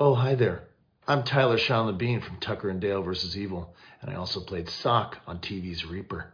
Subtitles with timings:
[0.00, 0.62] Oh, hi there.
[1.08, 3.36] I'm Tyler Sean Labine from Tucker and Dale vs.
[3.36, 6.32] Evil, and I also played Sock on TV's Reaper.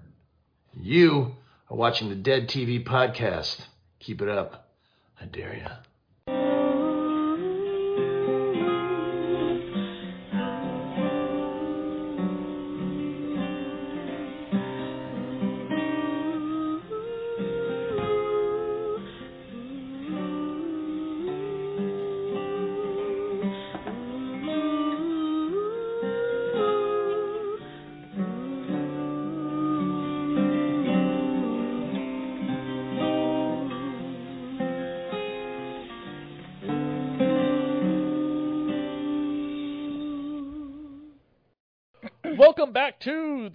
[0.79, 1.37] You
[1.71, 3.59] are watching the Dead TV podcast.
[4.00, 4.69] Keep it up.
[5.19, 5.71] I dare ya.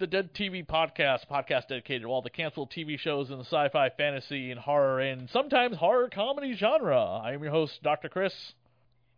[0.00, 3.90] The Dead TV Podcast, podcast dedicated to all the canceled TV shows in the sci-fi,
[3.90, 6.98] fantasy, and horror, and sometimes horror comedy genre.
[6.98, 8.08] I am your host, Dr.
[8.08, 8.32] Chris,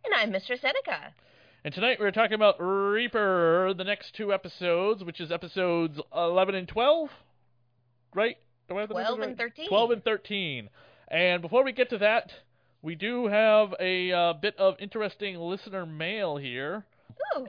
[0.03, 0.59] And I'm Mr.
[0.59, 1.13] Zeneca.
[1.63, 6.67] and tonight we're talking about Reaper, the next two episodes, which is episodes 11 and
[6.67, 7.09] 12,
[8.13, 8.35] right?
[8.67, 9.51] Do I have the numbers 12 and right?
[9.55, 9.67] 13.
[9.69, 10.69] 12 and 13.
[11.07, 12.29] And before we get to that,
[12.81, 16.83] we do have a uh, bit of interesting listener mail here.
[17.37, 17.47] Ooh.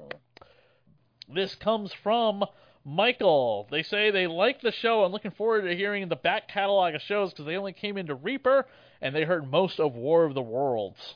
[1.35, 2.45] This comes from
[2.85, 3.67] Michael.
[3.71, 5.05] They say they like the show.
[5.05, 8.15] I'm looking forward to hearing the back catalog of shows because they only came into
[8.15, 8.67] Reaper
[9.01, 11.15] and they heard most of War of the Worlds.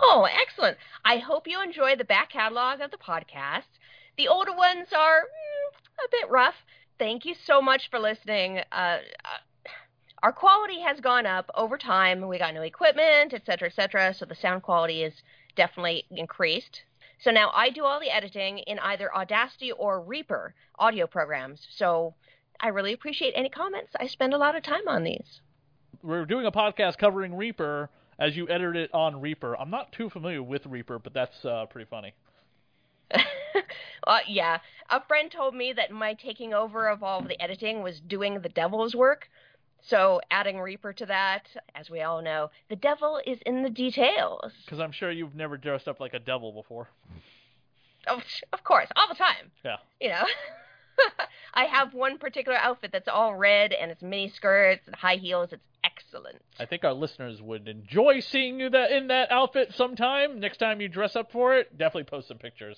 [0.00, 0.76] Oh, excellent.
[1.04, 3.62] I hope you enjoy the back catalog of the podcast.
[4.16, 6.54] The older ones are mm, a bit rough.
[6.98, 8.58] Thank you so much for listening.
[8.72, 8.98] Uh, uh,
[10.22, 12.26] our quality has gone up over time.
[12.26, 15.14] We got new equipment, et cetera, et cetera, so the sound quality is
[15.54, 16.82] definitely increased.
[17.18, 21.66] So now I do all the editing in either Audacity or Reaper audio programs.
[21.76, 22.14] So
[22.60, 23.92] I really appreciate any comments.
[23.98, 25.40] I spend a lot of time on these.
[26.02, 29.58] We're doing a podcast covering Reaper as you edited it on Reaper.
[29.58, 32.14] I'm not too familiar with Reaper, but that's uh, pretty funny.
[34.06, 34.58] uh, yeah,
[34.90, 38.40] a friend told me that my taking over of all of the editing was doing
[38.40, 39.28] the devil's work.
[39.82, 44.52] So adding Reaper to that, as we all know, the devil is in the details.
[44.64, 46.88] Because I'm sure you've never dressed up like a devil before.
[48.06, 48.22] Of,
[48.52, 49.50] of course, all the time.
[49.64, 49.76] Yeah.
[50.00, 50.24] You know,
[51.54, 55.50] I have one particular outfit that's all red and it's mini skirts and high heels.
[55.52, 56.42] It's excellent.
[56.58, 60.40] I think our listeners would enjoy seeing you that in that outfit sometime.
[60.40, 62.76] Next time you dress up for it, definitely post some pictures.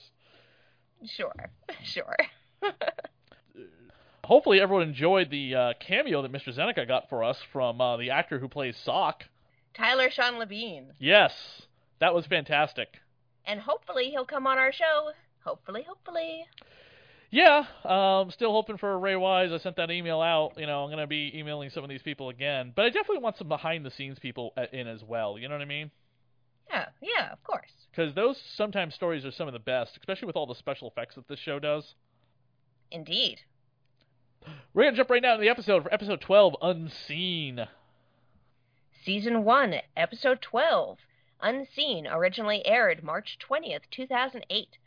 [1.06, 1.32] Sure,
[1.84, 2.16] sure.
[4.28, 6.54] hopefully everyone enjoyed the uh, cameo that Mr.
[6.54, 9.24] Zeneca got for us from uh, the actor who plays Sock.
[9.74, 10.88] Tyler Sean Labine.
[10.98, 11.32] Yes,
[11.98, 12.88] that was fantastic.
[13.46, 15.12] And hopefully he'll come on our show.
[15.44, 16.44] Hopefully, hopefully.
[17.30, 19.50] Yeah, um, still hoping for Ray Wise.
[19.50, 20.52] I sent that email out.
[20.58, 22.72] You know, I'm going to be emailing some of these people again.
[22.76, 25.38] But I definitely want some behind the scenes people in as well.
[25.38, 25.90] You know what I mean?
[26.70, 27.70] Yeah, yeah, of course.
[27.90, 31.14] Because those sometimes stories are some of the best, especially with all the special effects
[31.14, 31.94] that this show does.
[32.90, 33.40] Indeed.
[34.74, 37.66] We're going to jump right now to the episode for episode 12, Unseen.
[39.04, 40.98] Season 1, Episode 12,
[41.40, 44.78] Unseen, originally aired March 20th, 2008.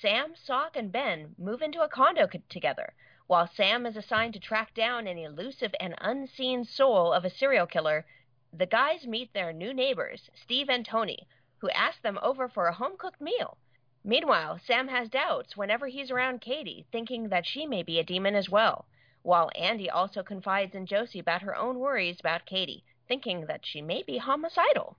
[0.00, 2.94] Sam, Sock, and Ben move into a condo c- together,
[3.26, 7.66] while Sam is assigned to track down an elusive and unseen soul of a serial
[7.66, 8.06] killer.
[8.52, 11.26] The guys meet their new neighbors, Steve and Tony,
[11.58, 13.58] who ask them over for a home cooked meal.
[14.04, 18.34] Meanwhile, Sam has doubts whenever he's around Katie, thinking that she may be a demon
[18.34, 18.86] as well,
[19.26, 23.82] while Andy also confides in Josie about her own worries about Katie, thinking that she
[23.82, 24.96] may be homicidal.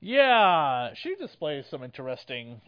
[0.00, 2.60] Yeah, she displays some interesting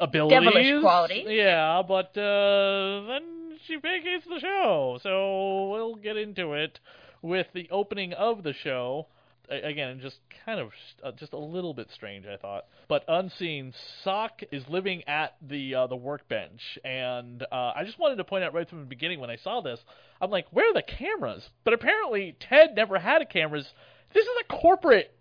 [0.00, 0.38] abilities.
[0.38, 1.26] Devilish qualities.
[1.28, 5.00] Yeah, but uh, then she vacates the show.
[5.02, 6.78] So we'll get into it
[7.20, 9.08] with the opening of the show.
[9.50, 10.70] A- Again, just kind of
[11.02, 12.66] uh, just a little bit strange, I thought.
[12.88, 13.72] But unseen,
[14.02, 18.44] Sock is living at the uh, the workbench, and uh, I just wanted to point
[18.44, 19.80] out right from the beginning when I saw this,
[20.20, 21.48] I'm like, where are the cameras?
[21.64, 23.66] But apparently, Ted never had cameras.
[24.12, 25.14] This is a corporate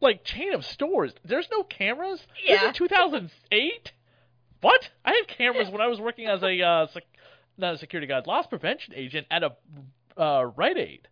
[0.00, 1.12] like chain of stores.
[1.24, 2.20] There's no cameras.
[2.46, 2.70] This Yeah.
[2.70, 3.92] is 2008.
[4.60, 4.90] What?
[5.04, 7.02] I had cameras when I was working as a uh, sec-
[7.58, 9.52] not a security guard, loss prevention agent at a
[10.20, 11.08] uh, Rite Aid.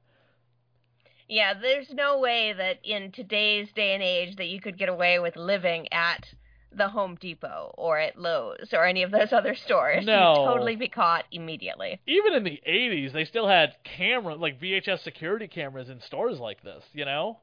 [1.30, 5.20] Yeah, there's no way that in today's day and age that you could get away
[5.20, 6.26] with living at
[6.72, 10.04] the Home Depot or at Lowe's or any of those other stores.
[10.04, 10.34] No.
[10.34, 12.00] You'd totally be caught immediately.
[12.06, 16.62] Even in the 80s, they still had camera like VHS security cameras in stores like
[16.64, 16.82] this.
[16.92, 17.38] You know,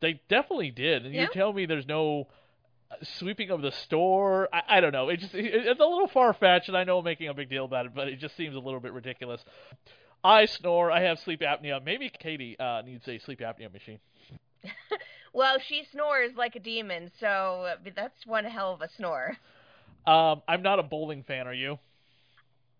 [0.00, 1.06] they definitely did.
[1.06, 2.28] And you tell me there's no
[3.18, 4.48] sweeping of the store.
[4.52, 5.08] I, I don't know.
[5.08, 7.48] It just it, it's a little far fetched, and I know I'm making a big
[7.48, 9.40] deal about it, but it just seems a little bit ridiculous.
[10.22, 10.90] I snore.
[10.90, 11.82] I have sleep apnea.
[11.82, 13.98] Maybe Katie uh, needs a sleep apnea machine.
[15.32, 19.36] Well, she snores like a demon, so that's one hell of a snore.
[20.06, 21.46] Um, I'm not a bowling fan.
[21.46, 21.78] Are you?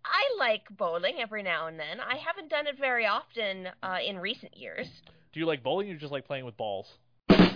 [0.04, 2.00] I like bowling every now and then.
[2.00, 4.88] I haven't done it very often uh, in recent years.
[5.32, 5.88] Do you like bowling?
[5.88, 6.88] or you just like playing with balls?
[7.28, 7.52] Both?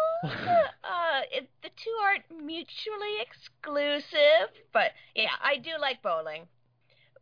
[0.24, 6.46] uh, it, the two aren't mutually exclusive, but yeah, I do like bowling.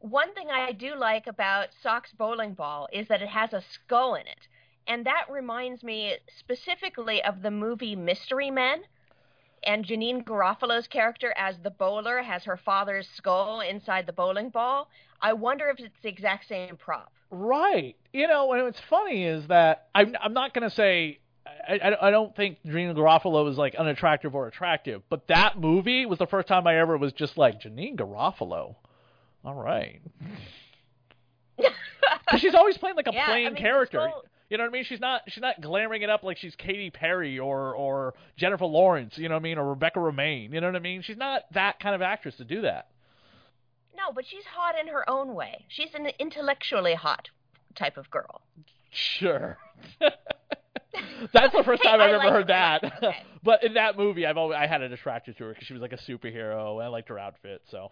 [0.02, 4.16] One thing I do like about Sock's bowling ball is that it has a skull
[4.16, 4.48] in it.
[4.88, 8.82] And that reminds me specifically of the movie Mystery Men.
[9.64, 14.88] And Janeane Garofalo's character as the bowler has her father's skull inside the bowling ball.
[15.20, 17.12] I wonder if it's the exact same prop.
[17.30, 17.94] Right.
[18.12, 22.10] You know, and what's funny is that I'm I'm not gonna say I, I, I
[22.10, 26.48] don't think Janeane Garofalo is like unattractive or attractive, but that movie was the first
[26.48, 28.74] time I ever was just like Janeane Garofalo.
[29.44, 30.00] All right.
[32.38, 34.10] She's always playing like a Yeah, I plain mean, character.
[34.48, 34.84] You know what I mean?
[34.84, 39.16] She's not she's not glaring it up like she's Katy Perry or or Jennifer Lawrence.
[39.16, 39.58] You know what I mean?
[39.58, 40.52] Or Rebecca Romijn.
[40.52, 41.02] You know what I mean?
[41.02, 42.88] She's not that kind of actress to do that.
[43.96, 45.64] No, but she's hot in her own way.
[45.68, 47.28] She's an intellectually hot
[47.74, 48.42] type of girl.
[48.90, 49.56] Sure.
[51.32, 52.80] That's the first time I I've ever like heard her.
[52.80, 52.84] that.
[52.98, 53.16] Okay.
[53.42, 55.80] but in that movie, I've always I had it attraction to her because she was
[55.80, 57.62] like a superhero and I liked her outfit.
[57.70, 57.90] So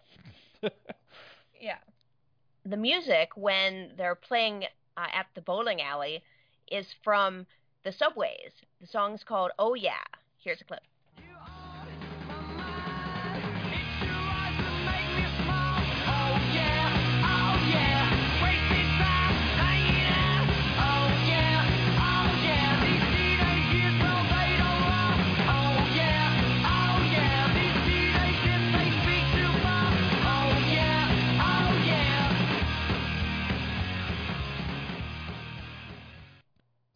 [1.61, 1.77] Yeah.
[2.65, 4.65] The music when they're playing
[4.97, 6.23] uh, at the bowling alley
[6.69, 7.45] is from
[7.83, 8.51] the Subways.
[8.81, 10.03] The song's called "Oh Yeah."
[10.37, 10.81] Here's a clip.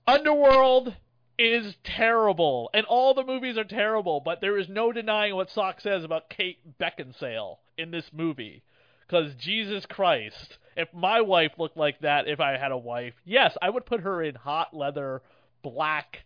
[0.07, 0.96] Underworld
[1.38, 4.19] is terrible, and all the movies are terrible.
[4.19, 8.63] But there is no denying what Sock says about Kate Beckinsale in this movie.
[9.07, 13.56] Because Jesus Christ, if my wife looked like that, if I had a wife, yes,
[13.62, 15.22] I would put her in hot leather,
[15.62, 16.19] black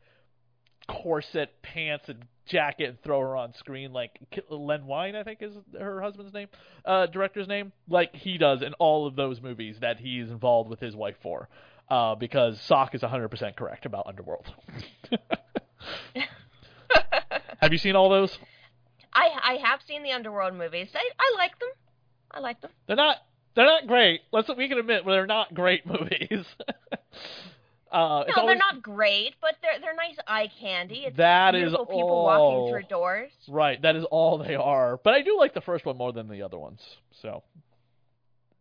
[0.88, 5.54] corset pants and jacket and throw her on screen like Len Wein, I think is
[5.78, 6.48] her husband's name,
[6.84, 10.80] uh, director's name, like he does in all of those movies that he's involved with
[10.80, 11.48] his wife for.
[11.90, 14.46] Uh, because Sock is 100% correct about Underworld.
[17.62, 18.38] Have you seen all those?
[19.14, 20.90] I I have seen the Underworld movies.
[20.94, 21.70] I I like them.
[22.32, 22.72] I like them.
[22.88, 23.18] They're not.
[23.56, 24.22] They're not great.
[24.32, 26.46] Let's we can admit they're not great movies.
[27.92, 31.06] uh, No, always, they're not great, but they're they're nice eye candy.
[31.08, 32.26] It's That is people all.
[32.26, 33.32] walking through doors.
[33.48, 34.98] Right, that is all they are.
[35.04, 36.82] But I do like the first one more than the other ones.
[37.22, 37.44] So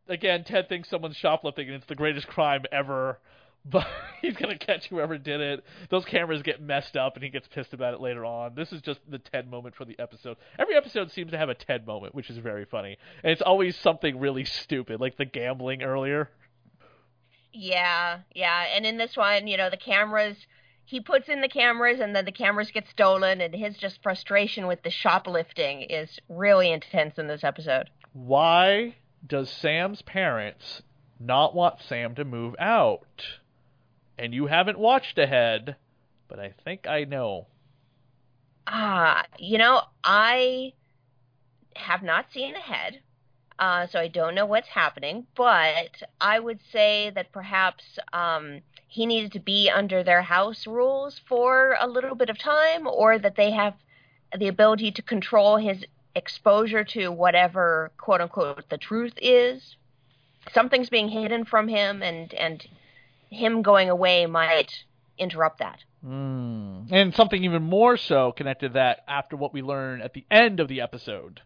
[0.09, 3.19] again, Ted thinks someone's shoplifting and it's the greatest crime ever.
[3.71, 3.87] But
[4.23, 5.65] he's gonna catch whoever did it.
[5.91, 8.55] Those cameras get messed up and he gets pissed about it later on.
[8.55, 10.39] This is just the Ted moment for the episode.
[10.59, 12.97] Every episode seems to have a Ted moment, which is very funny.
[13.23, 16.31] And it's always something really stupid, like the gambling earlier.
[17.53, 18.67] Yeah, yeah.
[18.75, 20.37] And in this one, you know, the cameras
[20.89, 24.67] he puts in the cameras and then the cameras get stolen and his just frustration
[24.67, 27.91] with the shoplifting is really intense in this episode.
[28.15, 28.95] Why
[29.27, 30.83] does Sam's parents
[31.19, 33.25] not want Sam to move out?
[34.19, 35.77] And you haven't watched ahead,
[36.29, 37.47] but I think I know.
[38.67, 40.73] Ah, you know, I
[41.77, 43.01] have not seen ahead,
[43.59, 45.27] uh, so I don't know what's happening.
[45.37, 51.21] But I would say that perhaps um, he needed to be under their house rules
[51.29, 53.75] for a little bit of time, or that they have
[54.37, 55.85] the ability to control his
[56.15, 59.77] exposure to whatever quote unquote the truth is.
[60.53, 62.67] Something's being hidden from him, and and
[63.31, 64.73] him going away might
[65.19, 65.81] interrupt that.
[66.05, 66.91] Mm.
[66.91, 70.61] And something even more so connected to that after what we learn at the end
[70.61, 71.41] of the episode.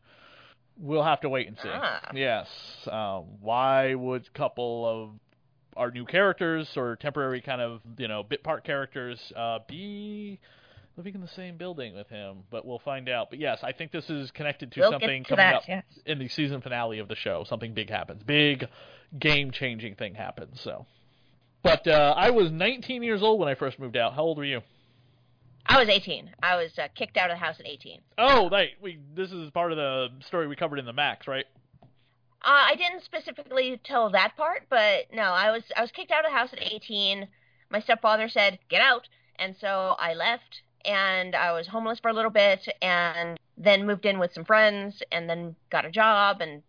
[0.79, 1.69] We'll have to wait and see.
[1.71, 2.11] Ah.
[2.15, 2.49] Yes.
[2.91, 5.11] Um, why would a couple of
[5.77, 10.39] our new characters or temporary kind of, you know, bit part characters uh, be
[10.97, 12.39] living in the same building with him?
[12.51, 13.31] But we'll find out.
[13.31, 15.55] But yes, I think this is connected to we'll something to coming that.
[15.55, 15.85] up Yes.
[16.07, 17.45] in the season finale of the show.
[17.45, 18.23] Something big happens.
[18.23, 18.69] Big
[19.19, 20.61] game changing thing happens.
[20.61, 20.87] So,
[21.63, 24.15] but uh, I was 19 years old when I first moved out.
[24.15, 24.61] How old were you?
[25.65, 26.31] I was 18.
[26.43, 28.01] I was uh, kicked out of the house at 18.
[28.19, 28.71] Oh, right.
[28.83, 31.45] We this is part of the story we covered in the Max, right?
[32.45, 36.25] Uh, I didn't specifically tell that part, but no, I was I was kicked out
[36.25, 37.29] of the house at 18.
[37.71, 39.07] My stepfather said, "Get out,"
[39.37, 44.07] and so I left, and I was homeless for a little bit, and then moved
[44.07, 46.63] in with some friends, and then got a job, and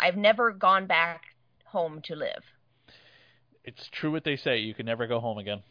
[0.00, 1.22] I've never gone back
[1.64, 2.42] home to live.
[3.64, 4.58] It's true what they say.
[4.58, 5.62] You can never go home again.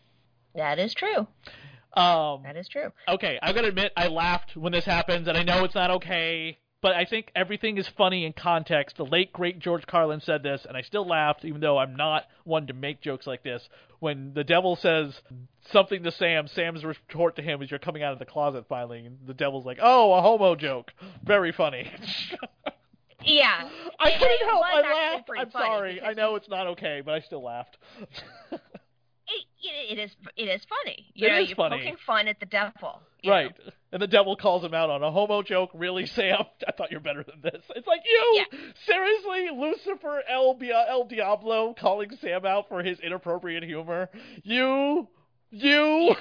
[0.56, 1.28] That is true.
[1.94, 2.92] Um, That is true.
[3.08, 6.58] okay, I'm gonna admit I laughed when this happens, and I know it's not okay,
[6.82, 8.98] but I think everything is funny in context.
[8.98, 12.26] The late great George Carlin said this, and I still laughed, even though I'm not
[12.44, 13.68] one to make jokes like this.
[14.00, 15.20] When the devil says
[15.72, 19.06] something to Sam, Sam's retort to him is, "You're coming out of the closet finally,"
[19.06, 20.94] and the devil's like, "Oh, a homo joke."
[21.24, 21.92] Very funny.
[23.24, 23.68] Yeah.
[24.00, 24.64] I couldn't help.
[24.64, 25.30] I laughed.
[25.38, 26.00] I'm sorry.
[26.02, 27.78] I know it's not okay, but I still laughed.
[28.52, 28.62] It,
[29.30, 31.08] it, it is it is funny.
[31.14, 31.80] You It know, is you're funny.
[31.80, 33.02] poking fun at the devil.
[33.28, 33.34] You.
[33.34, 33.56] Right.
[33.92, 35.72] And the devil calls him out on a homo joke.
[35.74, 36.40] Really, Sam?
[36.68, 37.64] I thought you're better than this.
[37.76, 38.46] It's like, you?
[38.86, 39.50] Seriously?
[39.56, 40.58] Lucifer El,
[40.90, 44.10] El Diablo calling Sam out for his inappropriate humor?
[44.44, 45.08] You?
[45.52, 46.16] You?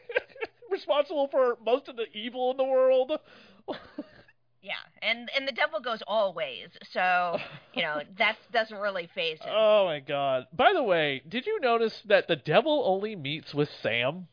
[0.70, 3.12] Responsible for most of the evil in the world?
[4.64, 7.36] Yeah, and and the devil goes all ways, so
[7.74, 9.50] you know that doesn't really phase him.
[9.52, 10.46] Oh my god.
[10.52, 14.28] By the way, did you notice that the devil only meets with Sam?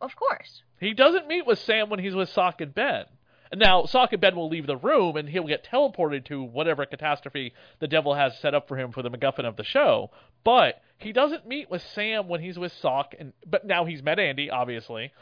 [0.00, 0.62] of course.
[0.80, 3.04] He doesn't meet with Sam when he's with Sock and Ben.
[3.52, 6.86] And now Sock and Ben will leave the room and he'll get teleported to whatever
[6.86, 10.10] catastrophe the devil has set up for him for the MacGuffin of the show.
[10.44, 14.18] But he doesn't meet with Sam when he's with Sock and but now he's met
[14.18, 15.12] Andy, obviously.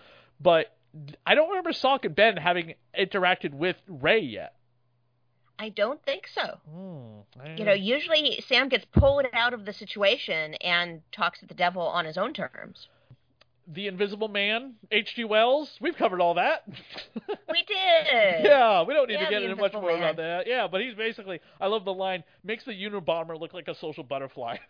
[0.41, 0.67] But
[1.27, 4.55] I don't remember Sock and Ben having interacted with Ray yet.
[5.59, 6.59] I don't think so.
[6.71, 11.47] Hmm, I- You know, usually Sam gets pulled out of the situation and talks to
[11.47, 12.87] the devil on his own terms.
[13.71, 15.25] The Invisible Man, H.G.
[15.25, 15.71] Wells.
[15.81, 16.65] We've covered all that.
[17.51, 18.45] We did.
[18.45, 19.99] Yeah, we don't need Yeah, to get into much more Man.
[19.99, 20.47] about that.
[20.47, 24.05] Yeah, but he's basically, I love the line, makes the Unabomber look like a social
[24.05, 24.57] butterfly.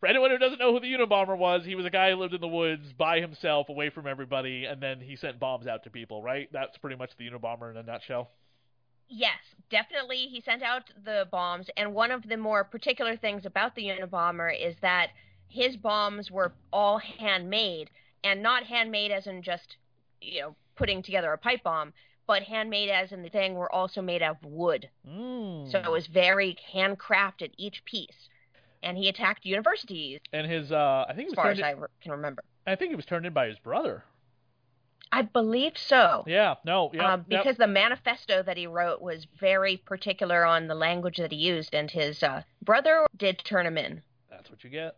[0.00, 2.34] For anyone who doesn't know who the Unabomber was, he was a guy who lived
[2.34, 5.90] in the woods by himself, away from everybody, and then he sent bombs out to
[5.90, 6.48] people, right?
[6.52, 8.30] That's pretty much the Unabomber in a nutshell.
[9.08, 9.38] Yes,
[9.70, 10.26] definitely.
[10.30, 14.50] He sent out the bombs, and one of the more particular things about the Unabomber
[14.54, 15.08] is that
[15.48, 17.90] his bombs were all handmade,
[18.24, 19.76] and not handmade as in just,
[20.20, 21.92] you know, putting together a pipe bomb,
[22.26, 24.88] but handmade as in the thing were also made out of wood.
[25.08, 25.70] Mm.
[25.70, 28.28] So it was very handcrafted, each piece.
[28.82, 31.64] And he attacked universities, and his, uh, I think as it was far as in,
[31.64, 32.44] I can remember.
[32.66, 34.04] I think he was turned in by his brother.
[35.10, 36.24] I believe so.
[36.26, 40.74] Yeah, no, yeah, um, because the manifesto that he wrote was very particular on the
[40.74, 44.02] language that he used, and his uh, brother did turn him in.
[44.36, 44.96] That's what you get.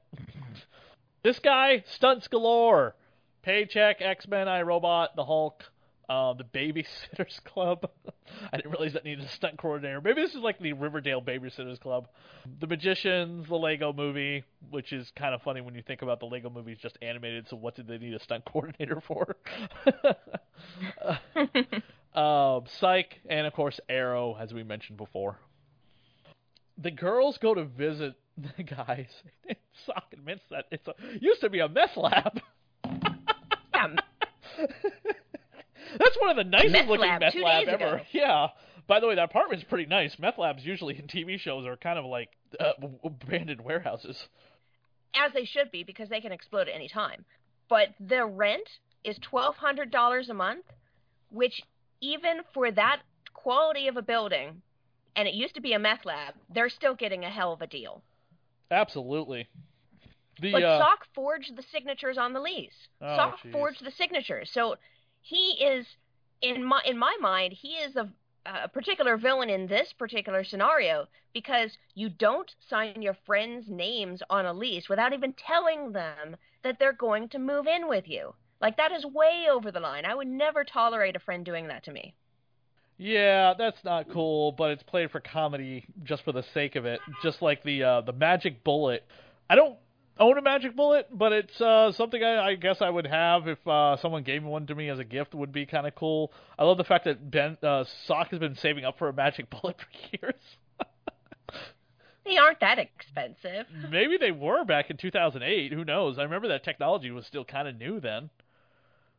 [1.23, 2.95] this guy, stunts galore.
[3.43, 5.63] Paycheck, X Men, iRobot, the Hulk,
[6.09, 7.89] uh, the Babysitters Club.
[8.53, 10.01] I didn't realize that needed a stunt coordinator.
[10.01, 12.09] Maybe this is like the Riverdale Babysitters Club.
[12.61, 16.27] The Magicians, the Lego movie, which is kind of funny when you think about the
[16.27, 19.37] Lego movie is just animated, so what did they need a stunt coordinator for?
[22.15, 25.39] um, Psych, and of course Arrow, as we mentioned before.
[26.77, 28.15] The girls go to visit
[28.57, 29.07] the guys.
[29.87, 32.41] Sock admits that it's a used to be a meth lab.
[35.99, 37.95] That's one of the nicest Meth looking lab, meth lab ever.
[37.97, 38.05] ago.
[38.13, 38.49] Yeah.
[38.87, 40.17] By the way, that apartment's pretty nice.
[40.19, 42.73] Meth labs usually in TV shows are kind of like uh,
[43.05, 44.29] abandoned warehouses.
[45.15, 47.25] as they should be because they can explode at any time.
[47.69, 48.69] But the rent
[49.05, 50.65] is twelve hundred dollars a month,
[51.31, 51.63] which
[52.01, 53.01] even for that
[53.35, 54.63] quality of a building,
[55.17, 57.67] and it used to be a meth lab, they're still getting a hell of a
[57.67, 58.03] deal.
[58.71, 59.49] Absolutely.
[60.41, 62.89] The But uh, Sock forged the signatures on the lease.
[63.01, 63.53] Oh, Sock jeez.
[63.53, 64.77] forged the signatures, so
[65.21, 65.87] he is
[66.41, 68.09] in my in my mind he is a
[68.47, 74.47] a particular villain in this particular scenario because you don't sign your friends' names on
[74.47, 78.35] a lease without even telling them that they're going to move in with you.
[78.61, 80.05] Like that is way over the line.
[80.05, 82.15] I would never tolerate a friend doing that to me.
[82.99, 87.01] Yeah, that's not cool, but it's played for comedy just for the sake of it.
[87.23, 89.05] Just like the uh, the magic bullet.
[89.49, 89.77] I don't
[90.19, 93.67] own a magic bullet, but it's uh, something I, I guess I would have if
[93.69, 95.33] uh, someone gave one to me as a gift.
[95.33, 96.33] Would be kind of cool.
[96.59, 99.49] I love the fact that Ben uh, Sock has been saving up for a magic
[99.63, 100.43] bullet for years.
[102.25, 103.67] They aren't that expensive.
[103.91, 105.73] Maybe they were back in 2008.
[105.73, 106.19] Who knows?
[106.19, 108.29] I remember that technology was still kind of new then.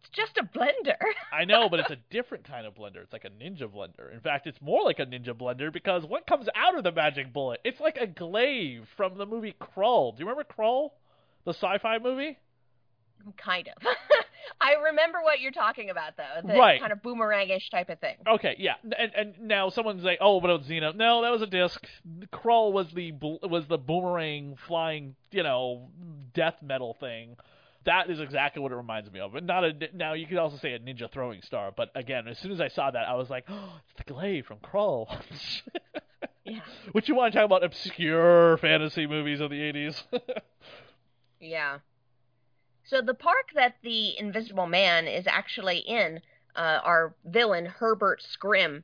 [0.02, 0.96] It's just a blender.
[1.34, 2.98] I know, but it's a different kind of blender.
[3.04, 4.14] It's like a ninja blender.
[4.14, 7.34] In fact, it's more like a ninja blender because what comes out of the magic
[7.34, 7.60] bullet?
[7.64, 10.16] It's like a glaive from the movie Krull.
[10.16, 10.92] Do you remember Krull?
[11.46, 12.38] The sci-fi movie?
[13.38, 13.84] kind of.
[14.62, 16.48] I remember what you're talking about though.
[16.48, 16.80] The Right.
[16.80, 18.16] kind of boomerangish type of thing.
[18.28, 18.76] Okay, yeah.
[18.98, 21.86] And and now someone's like, "Oh, but it was Xena." No, that was a disc.
[22.32, 25.90] Krull was the was the boomerang flying, you know,
[26.34, 27.36] death metal thing.
[27.86, 29.34] That is exactly what it reminds me of.
[29.34, 32.38] But not a now you could also say a ninja throwing star, but again, as
[32.38, 35.08] soon as I saw that, I was like, "Oh, it's the glaive from Krull."
[36.46, 36.62] Yeah.
[36.94, 40.04] Which you want to talk about obscure fantasy movies of the 80s.
[41.42, 41.80] Yeah.
[42.84, 46.20] So the park that the Invisible Man is actually in,
[46.54, 48.84] uh, our villain Herbert Scrim,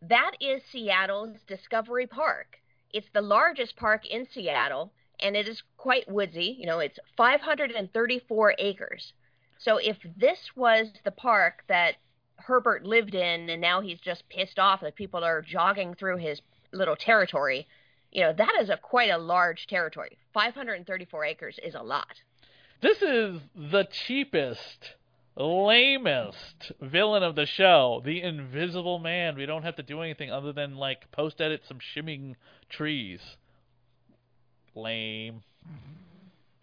[0.00, 2.58] that is Seattle's Discovery Park.
[2.92, 6.56] It's the largest park in Seattle, and it is quite woodsy.
[6.58, 9.12] You know, it's 534 acres.
[9.58, 11.94] So if this was the park that
[12.36, 16.40] Herbert lived in, and now he's just pissed off that people are jogging through his
[16.72, 17.66] little territory,
[18.10, 20.18] you know, that is a quite a large territory.
[20.34, 22.20] 534 acres is a lot.
[22.80, 24.94] This is the cheapest,
[25.36, 29.36] lamest villain of the show, the Invisible Man.
[29.36, 32.36] We don't have to do anything other than like post edit some shimming
[32.68, 33.20] trees.
[34.74, 35.42] Lame.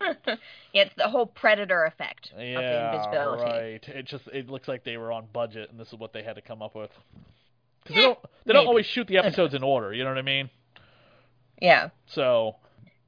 [0.00, 0.26] yeah,
[0.72, 3.42] it's the whole predator effect of the Yeah, invisibility.
[3.50, 3.88] right.
[3.88, 6.36] It just it looks like they were on budget, and this is what they had
[6.36, 6.90] to come up with.
[7.82, 9.92] Because they don't they don't always shoot the episodes in order.
[9.92, 10.50] You know what I mean?
[11.60, 11.88] Yeah.
[12.06, 12.56] So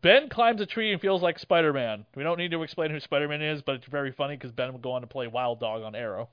[0.02, 2.06] Ben climbs a tree and feels like Spider Man.
[2.16, 4.72] We don't need to explain who Spider Man is, but it's very funny because Ben
[4.72, 6.28] will go on to play Wild Dog on Arrow.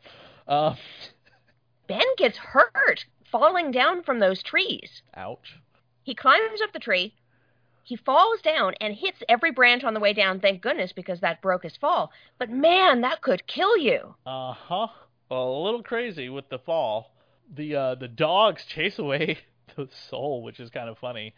[0.48, 0.76] Uh,
[1.88, 5.02] Ben gets hurt falling down from those trees.
[5.16, 5.60] ouch.
[6.04, 7.14] He climbs up the tree.
[7.88, 10.42] He falls down and hits every branch on the way down.
[10.42, 12.12] Thank goodness, because that broke his fall.
[12.38, 14.14] But man, that could kill you.
[14.26, 14.88] Uh huh.
[15.32, 17.14] Well, A little crazy with the fall.
[17.56, 19.38] The uh, the dogs chase away
[19.78, 21.34] the soul, which is kind of funny.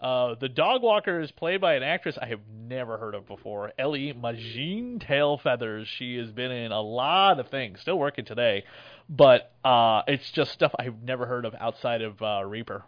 [0.00, 3.70] Uh, the dog walker is played by an actress I have never heard of before,
[3.78, 5.86] Ellie Magine Tail Feathers.
[5.86, 8.64] She has been in a lot of things, still working today,
[9.08, 12.82] but uh, it's just stuff I've never heard of outside of uh, Reaper.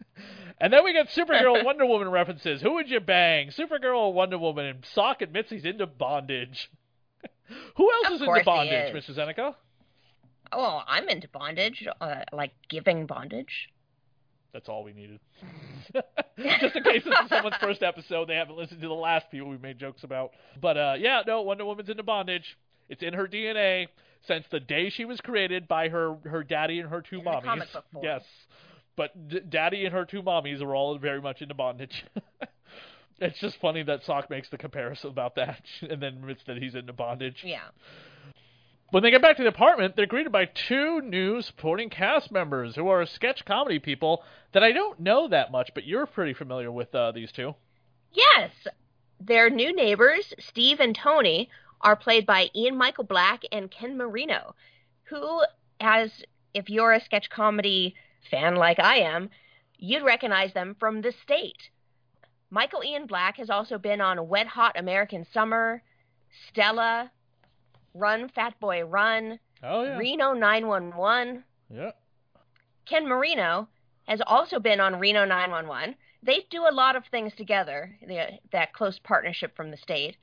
[0.58, 2.62] And then we got Supergirl and Wonder Woman references.
[2.62, 3.48] Who would you bang?
[3.50, 4.64] Supergirl Wonder Woman?
[4.64, 6.70] And Sock admits he's into bondage.
[7.76, 9.04] Who else Of is into bondage, is.
[9.10, 9.18] Mr.
[9.18, 9.54] Zeneca?
[10.52, 13.68] Oh, I'm into bondage, uh, like giving bondage.
[14.54, 15.20] That's all we needed.
[15.92, 19.44] Just in case this is someone's first episode, they haven't listened to the last few
[19.44, 20.30] we made jokes about.
[20.58, 22.56] But uh, yeah, no, Wonder Woman's into bondage.
[22.88, 23.88] It's in her DNA
[24.26, 27.42] since the day she was created by her her daddy and her two In mommies.
[27.44, 28.02] comic book.
[28.02, 28.22] Yes,
[28.96, 32.04] but d- daddy and her two mommies are all very much into bondage.
[33.20, 36.74] it's just funny that Sock makes the comparison about that, and then admits that he's
[36.74, 37.42] into bondage.
[37.44, 37.68] Yeah.
[38.90, 42.76] When they get back to the apartment, they're greeted by two new supporting cast members
[42.76, 46.70] who are sketch comedy people that I don't know that much, but you're pretty familiar
[46.70, 47.56] with uh, these two.
[48.12, 48.52] Yes,
[49.20, 54.54] their new neighbors, Steve and Tony, are played by Ian Michael Black and Ken Marino,
[55.04, 55.42] who,
[55.80, 56.10] as
[56.54, 57.94] if you're a sketch comedy
[58.30, 59.30] fan like I am,
[59.78, 61.70] you'd recognize them from The State.
[62.50, 65.82] Michael Ian Black has also been on Wet Hot American Summer,
[66.48, 67.10] Stella,
[67.94, 71.42] Run Fat Boy Run, Oh yeah, Reno 911.
[71.72, 71.90] yeah.
[72.86, 73.68] Ken Marino
[74.06, 75.96] has also been on Reno 911.
[76.22, 80.16] They do a lot of things together, the, that close partnership from the state.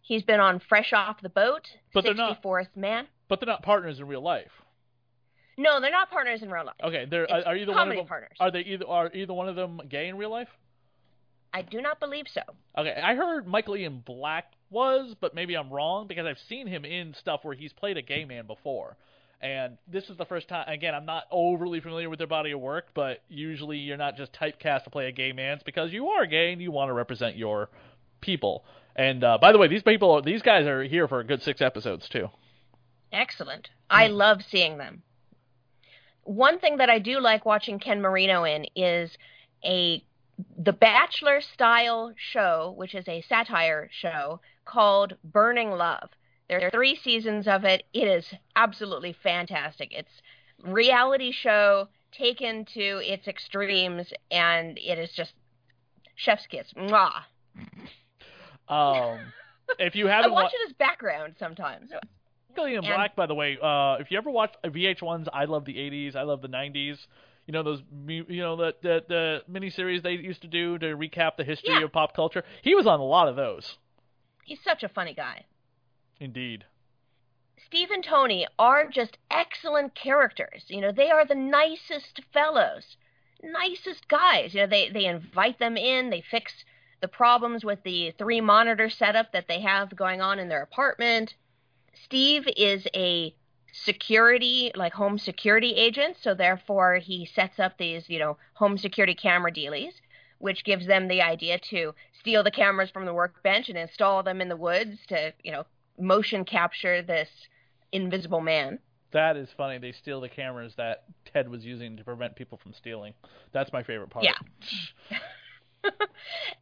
[0.00, 1.62] He's been on Fresh Off the Boat,
[1.92, 3.06] But they're not- 64th Man.
[3.28, 4.50] But they're not partners in real life.
[5.56, 6.74] No, they're not partners in real life.
[6.82, 8.36] Okay, they're It's are, either one of them partners.
[8.40, 10.48] are they either are either one of them gay in real life?
[11.52, 12.42] I do not believe so.
[12.76, 16.84] Okay, I heard Michael Ian Black was, but maybe I'm wrong because I've seen him
[16.84, 18.96] in stuff where he's played a gay man before.
[19.40, 20.64] And this is the first time.
[20.66, 24.32] Again, I'm not overly familiar with their body of work, but usually you're not just
[24.32, 25.54] typecast to play a gay man.
[25.54, 27.68] It's because you are gay and you want to represent your
[28.20, 28.64] people.
[28.96, 31.60] And uh, by the way, these people, these guys are here for a good six
[31.60, 32.30] episodes too.
[33.12, 33.70] Excellent.
[33.88, 35.02] I love seeing them.
[36.24, 39.16] One thing that I do like watching Ken Marino in is
[39.64, 40.04] a
[40.58, 46.10] the Bachelor style show, which is a satire show called Burning Love.
[46.48, 47.84] There are three seasons of it.
[47.92, 49.92] It is absolutely fantastic.
[49.92, 50.22] It's
[50.62, 55.32] reality show taken to its extremes, and it is just
[56.16, 56.72] chef's kiss.
[56.76, 57.22] Mwah.
[58.68, 59.20] Um,
[59.78, 61.90] if you haven't watch watched it as background sometimes.
[62.62, 65.74] Ian and- Black, by the way, uh, if you ever watched VH1's I Love the
[65.76, 66.98] '80s, I Love the '90s,
[67.46, 71.36] you know those, you know the the, the miniseries they used to do to recap
[71.36, 71.84] the history Yeah.
[71.84, 72.44] of pop culture.
[72.62, 73.76] He was on a lot of those.
[74.44, 75.44] He's such a funny guy.
[76.20, 76.64] Indeed.
[77.66, 80.64] Steve and Tony are just excellent characters.
[80.68, 82.96] You know, they are the nicest fellows,
[83.42, 84.54] nicest guys.
[84.54, 86.52] You know, they, they invite them in, they fix
[87.00, 91.34] the problems with the three monitor setup that they have going on in their apartment.
[92.02, 93.34] Steve is a
[93.72, 99.14] security, like home security agent, so therefore he sets up these, you know, home security
[99.14, 99.92] camera dealies,
[100.38, 104.40] which gives them the idea to steal the cameras from the workbench and install them
[104.40, 105.64] in the woods to, you know,
[105.98, 107.28] motion capture this
[107.92, 108.78] invisible man.
[109.12, 109.78] That is funny.
[109.78, 113.14] They steal the cameras that Ted was using to prevent people from stealing.
[113.52, 114.24] That's my favorite part.
[114.24, 115.18] Yeah.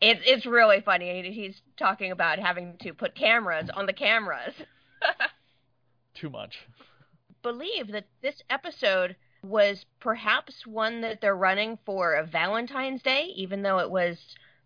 [0.01, 1.31] it's it's really funny.
[1.33, 4.53] He's talking about having to put cameras on the cameras.
[6.15, 6.67] Too much.
[7.43, 13.63] Believe that this episode was perhaps one that they're running for a Valentine's Day, even
[13.63, 14.19] though it was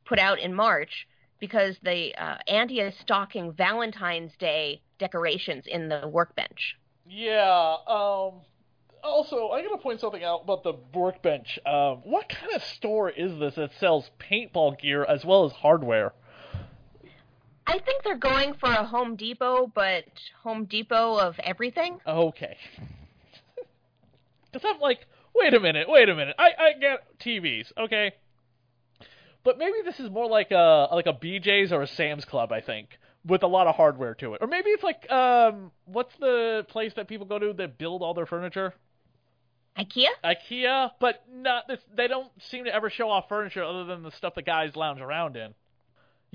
[0.05, 1.09] put out in March,
[1.40, 6.77] because the uh, Andy is stocking Valentine's Day decorations in the workbench.
[7.09, 7.77] Yeah.
[7.87, 8.42] Um.
[9.05, 11.61] Also, I gotta point something out about the workbench.
[11.64, 16.12] Um, what kind of store is this that sells paintball gear as well as hardware?
[17.66, 20.05] I think they're going for a Home Depot, but
[20.42, 21.98] Home Depot of everything.
[22.07, 22.57] Okay.
[24.52, 25.00] Because I'm like,
[25.35, 26.35] wait a minute, wait a minute.
[26.38, 28.12] I, I get TVs, okay,
[29.46, 32.50] but maybe this is more like a like a BJ's or a Sam's Club.
[32.50, 32.88] I think
[33.24, 36.92] with a lot of hardware to it, or maybe it's like um, what's the place
[36.96, 38.74] that people go to that build all their furniture?
[39.79, 40.09] IKEA.
[40.24, 41.79] IKEA, but not this.
[41.94, 45.00] They don't seem to ever show off furniture other than the stuff the guys lounge
[45.00, 45.55] around in.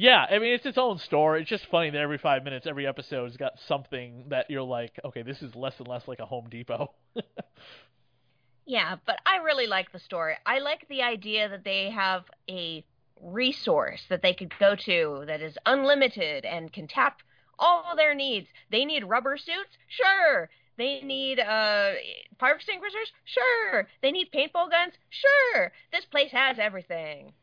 [0.02, 1.38] Yeah, I mean it's its own store.
[1.38, 5.22] It's just funny that every five minutes, every episode's got something that you're like, okay,
[5.22, 6.92] this is less and less like a Home Depot.
[8.66, 10.34] yeah, but I really like the story.
[10.44, 12.84] I like the idea that they have a
[13.22, 17.20] resource that they could go to that is unlimited and can tap
[17.60, 18.48] all their needs.
[18.72, 19.78] They need rubber suits?
[19.88, 20.50] Sure.
[20.80, 21.92] They need uh,
[22.40, 23.12] fire extinguishers?
[23.26, 23.88] Sure.
[24.02, 24.96] They need paintball guns?
[25.12, 25.72] Sure.
[25.92, 27.34] This place has everything.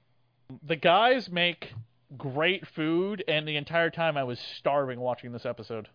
[0.66, 1.72] The guys make
[2.16, 5.88] great food, and the entire time I was starving watching this episode.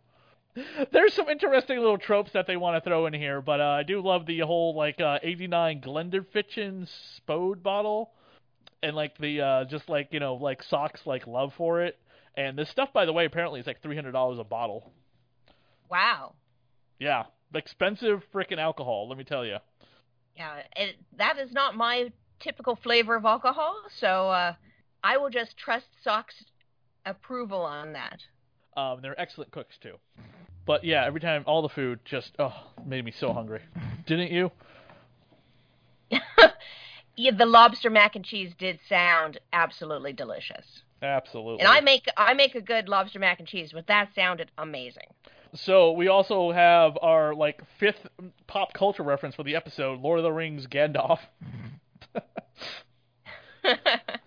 [0.91, 3.83] There's some interesting little tropes that they want to throw in here, but uh, I
[3.83, 8.11] do love the whole like uh, 89 Glenderfitchin Spode bottle,
[8.83, 11.97] and like the uh, just like you know like socks like love for it.
[12.35, 14.91] And this stuff, by the way, apparently is like three hundred dollars a bottle.
[15.89, 16.33] Wow.
[16.99, 17.23] Yeah,
[17.53, 19.07] expensive freaking alcohol.
[19.09, 19.57] Let me tell you.
[20.35, 24.53] Yeah, it, that is not my typical flavor of alcohol, so uh,
[25.03, 26.45] I will just trust Sock's
[27.05, 28.19] approval on that.
[28.75, 29.95] Um, they're excellent cooks too.
[30.65, 32.53] But yeah, every time all the food just oh
[32.85, 33.59] made me so hungry.
[34.05, 34.51] Didn't you?
[37.17, 40.83] yeah, the lobster mac and cheese did sound absolutely delicious.
[41.01, 41.59] Absolutely.
[41.59, 45.07] And I make I make a good lobster mac and cheese, but that sounded amazing.
[45.53, 48.07] So we also have our like fifth
[48.47, 51.19] pop culture reference for the episode, Lord of the Rings Gandalf.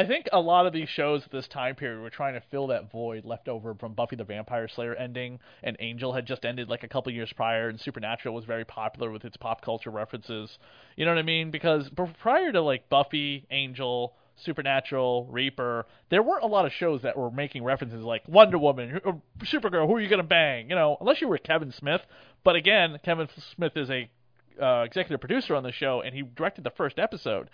[0.00, 2.68] I think a lot of these shows at this time period were trying to fill
[2.68, 6.70] that void left over from Buffy the Vampire Slayer ending, and Angel had just ended
[6.70, 10.56] like a couple years prior, and Supernatural was very popular with its pop culture references.
[10.96, 11.50] You know what I mean?
[11.50, 17.18] Because prior to like Buffy, Angel, Supernatural, Reaper, there weren't a lot of shows that
[17.18, 20.70] were making references like Wonder Woman, or Supergirl, who are you gonna bang?
[20.70, 22.00] You know, unless you were Kevin Smith.
[22.42, 24.08] But again, Kevin Smith is a
[24.58, 27.50] uh, executive producer on the show, and he directed the first episode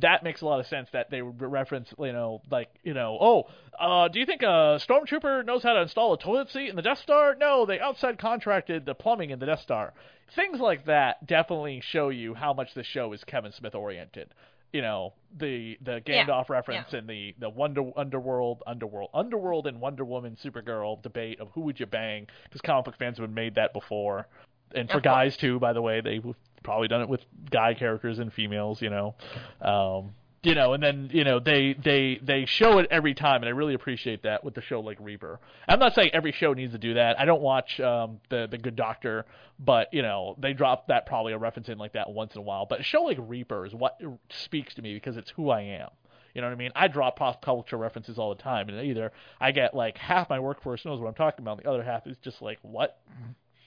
[0.00, 3.18] that makes a lot of sense that they would reference, you know, like, you know,
[3.20, 3.44] oh,
[3.78, 6.82] uh, do you think a stormtrooper knows how to install a toilet seat in the
[6.82, 7.36] Death Star?
[7.38, 9.92] No, they outside contracted the plumbing in the Death Star.
[10.34, 14.34] Things like that definitely show you how much the show is Kevin Smith oriented.
[14.72, 16.98] You know, the the Gandalf yeah, reference yeah.
[16.98, 21.80] and the the Wonder Underworld Underworld Underworld and Wonder Woman Supergirl debate of who would
[21.80, 24.26] you bang because comic book fans have made that before
[24.74, 25.58] and for guys too.
[25.58, 26.24] By the way, they've
[26.62, 28.80] probably done it with guy characters and females.
[28.82, 29.14] You know,
[29.60, 33.46] um, you know, and then you know they they they show it every time, and
[33.46, 35.40] I really appreciate that with the show like Reaper.
[35.66, 37.18] I'm not saying every show needs to do that.
[37.18, 39.26] I don't watch um, the the Good Doctor,
[39.58, 42.42] but you know they drop that probably a reference in like that once in a
[42.42, 42.66] while.
[42.66, 45.88] But a show like Reaper is what speaks to me because it's who I am.
[46.34, 46.70] You know what I mean?
[46.76, 50.38] I drop pop culture references all the time, and either I get like half my
[50.38, 53.00] workforce knows what I'm talking about, and the other half is just like, what?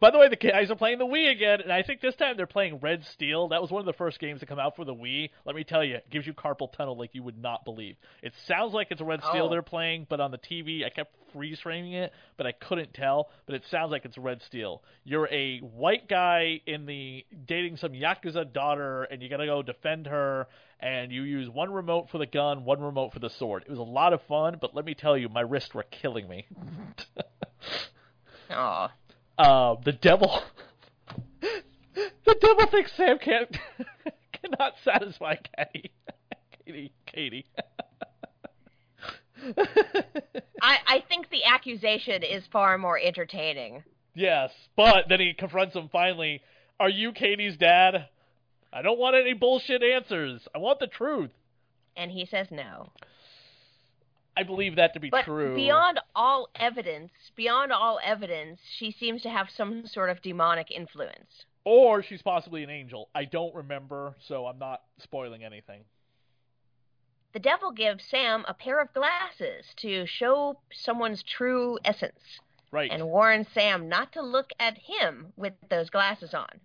[0.00, 2.36] By the way, the guys are playing the Wii again, and I think this time
[2.36, 3.48] they're playing Red Steel.
[3.48, 5.30] That was one of the first games to come out for the Wii.
[5.44, 7.96] Let me tell you, it gives you carpal tunnel like you would not believe.
[8.22, 9.48] It sounds like it's Red Steel Oh.
[9.48, 13.30] they're playing, but on the TV, I kept freeze framing it, but I couldn't tell.
[13.46, 14.84] But it sounds like it's Red Steel.
[15.02, 20.06] You're a white guy in the dating some yakuza daughter, and you gotta go defend
[20.06, 20.46] her.
[20.80, 23.64] And you use one remote for the gun, one remote for the sword.
[23.66, 26.28] It was a lot of fun, but let me tell you, my wrists were killing
[26.28, 26.46] me.
[28.50, 28.92] Aw.
[29.38, 30.42] Uh, the devil.
[31.40, 33.56] the devil thinks Sam can't
[34.32, 35.92] cannot satisfy Katie.
[36.66, 37.46] Katie, Katie.
[40.60, 43.84] I, I think the accusation is far more entertaining.
[44.14, 46.42] yes, but then he confronts him finally.
[46.80, 48.08] Are you Katie's dad?
[48.72, 50.46] I don't want any bullshit answers.
[50.54, 51.30] I want the truth.
[51.96, 52.90] And he says no.
[54.38, 55.56] I believe that to be But true.
[55.56, 61.44] beyond all evidence, beyond all evidence, she seems to have some sort of demonic influence.
[61.64, 63.08] Or she's possibly an angel.
[63.16, 65.80] I don't remember, so I'm not spoiling anything.
[67.32, 72.38] The devil gives Sam a pair of glasses to show someone's true essence
[72.70, 72.90] Right.
[72.92, 76.60] and warns Sam not to look at him with those glasses on,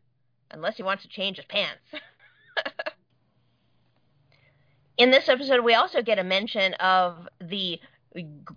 [0.51, 1.81] unless he wants to change his pants.
[4.97, 7.79] In this episode, we also get a mention of the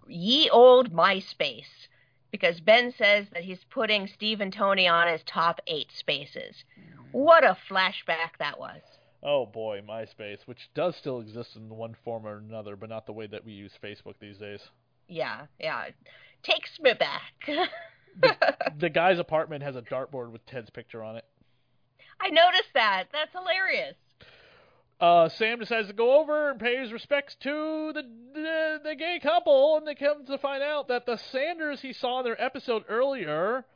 [0.07, 1.89] ye old MySpace,
[2.31, 6.65] because Ben says that he's putting Steve and Tony on his top eight spaces.
[7.13, 8.83] What a flashback that was.
[9.23, 13.13] Oh boy, MySpace, which does still exist in one form or another, but not the
[13.13, 14.61] way that we use Facebook these days.
[15.09, 15.87] Yeah, yeah.
[16.43, 17.67] Takes me back.
[18.79, 21.25] The guy's apartment has a dartboard with Ted's picture on it.
[22.21, 23.07] I noticed that.
[23.13, 23.97] That's hilarious.
[24.99, 29.21] Uh, Sam decides to go over and pay his respects to the, the the gay
[29.23, 32.85] couple, and they come to find out that the Sanders he saw in their episode
[32.89, 33.67] earlier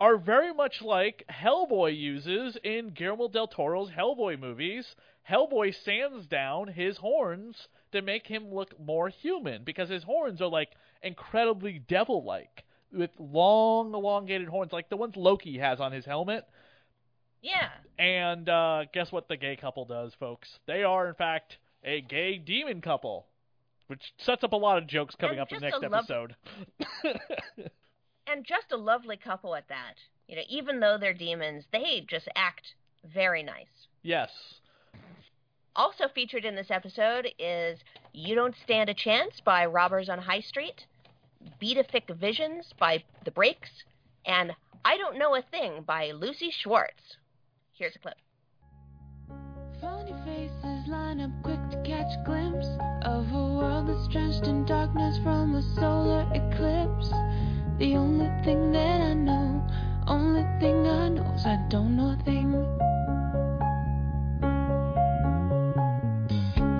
[0.00, 4.96] are very much like Hellboy uses in Guillermo del Toro's Hellboy movies.
[5.28, 10.48] Hellboy sands down his horns to make him look more human because his horns are
[10.48, 10.70] like
[11.02, 16.46] incredibly devil-like with long, elongated horns, like the ones Loki has on his helmet.
[17.42, 17.68] Yeah.
[17.98, 20.48] And uh, guess what the gay couple does, folks?
[20.66, 23.26] They are, in fact, a gay demon couple,
[23.86, 26.34] which sets up a lot of jokes coming And up in the next episode.
[28.26, 29.94] And just a lovely couple at that.
[30.28, 32.74] You know, even though they're demons, they just act
[33.12, 33.88] very nice.
[34.02, 34.30] yes.
[35.74, 37.78] Also featured in this episode is
[38.12, 40.84] You Don't Stand a Chance by Robbers on High Street,
[41.60, 43.70] Beatific Visions by The Breaks,
[44.26, 44.52] and
[44.84, 47.16] I Don't Know a Thing by Lucy Schwartz.
[47.80, 48.14] Here's a clip.
[49.80, 52.66] Funny faces line up quick to catch a glimpse
[53.06, 57.08] of a world that's drenched in darkness from a solar eclipse.
[57.78, 59.66] The only thing that I know,
[60.06, 62.52] only thing I know is I don't know a thing.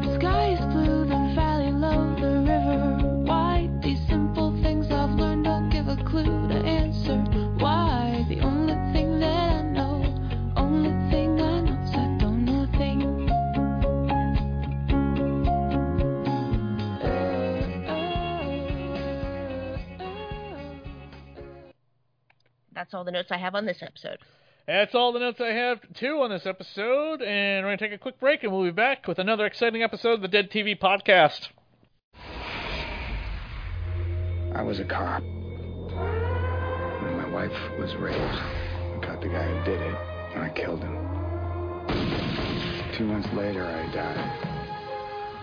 [0.03, 1.00] The sky is blue,
[22.91, 24.19] That's all the notes I have on this episode.
[24.67, 27.23] That's all the notes I have, too, on this episode.
[27.23, 29.85] And we're going to take a quick break, and we'll be back with another exciting
[29.85, 31.51] episode of the Dead TV podcast.
[34.57, 35.23] I was a cop.
[35.23, 39.95] When my wife was raped, I caught the guy who did it,
[40.35, 40.97] and I killed him.
[42.99, 44.19] Two months later, I died.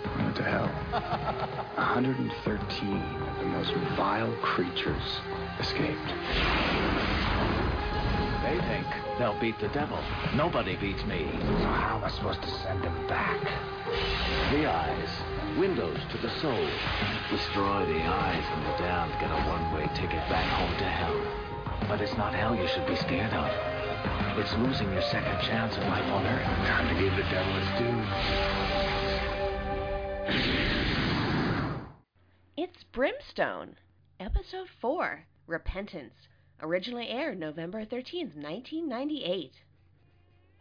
[0.04, 0.68] I went to hell.
[1.78, 5.22] 113 of the most vile creatures
[5.62, 7.17] escaped.
[8.48, 8.88] They think
[9.20, 10.00] they'll beat the devil.
[10.34, 11.28] Nobody beats me.
[11.30, 13.44] So how am I supposed to send them back?
[14.52, 15.10] The eyes.
[15.60, 16.70] Windows to the soul.
[17.30, 21.20] Destroy the eyes and the damned get a one-way ticket back home to hell.
[21.90, 23.52] But it's not hell you should be scared of.
[24.40, 26.46] It's losing your second chance at life on earth.
[26.68, 28.00] Time to give the devil his due.
[32.56, 33.76] It's Brimstone,
[34.22, 36.14] Episode 4 Repentance.
[36.60, 39.62] Originally aired November 13th, 1998.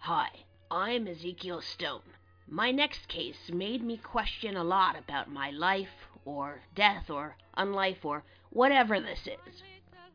[0.00, 0.28] Hi,
[0.70, 2.02] I'm Ezekiel Stone.
[2.46, 8.04] My next case made me question a lot about my life, or death, or unlife,
[8.04, 9.62] or whatever this is.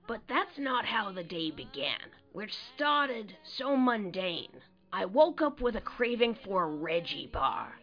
[0.06, 4.62] But that's not how the day began, which started so mundane.
[4.94, 7.80] I woke up with a craving for a Reggie bar.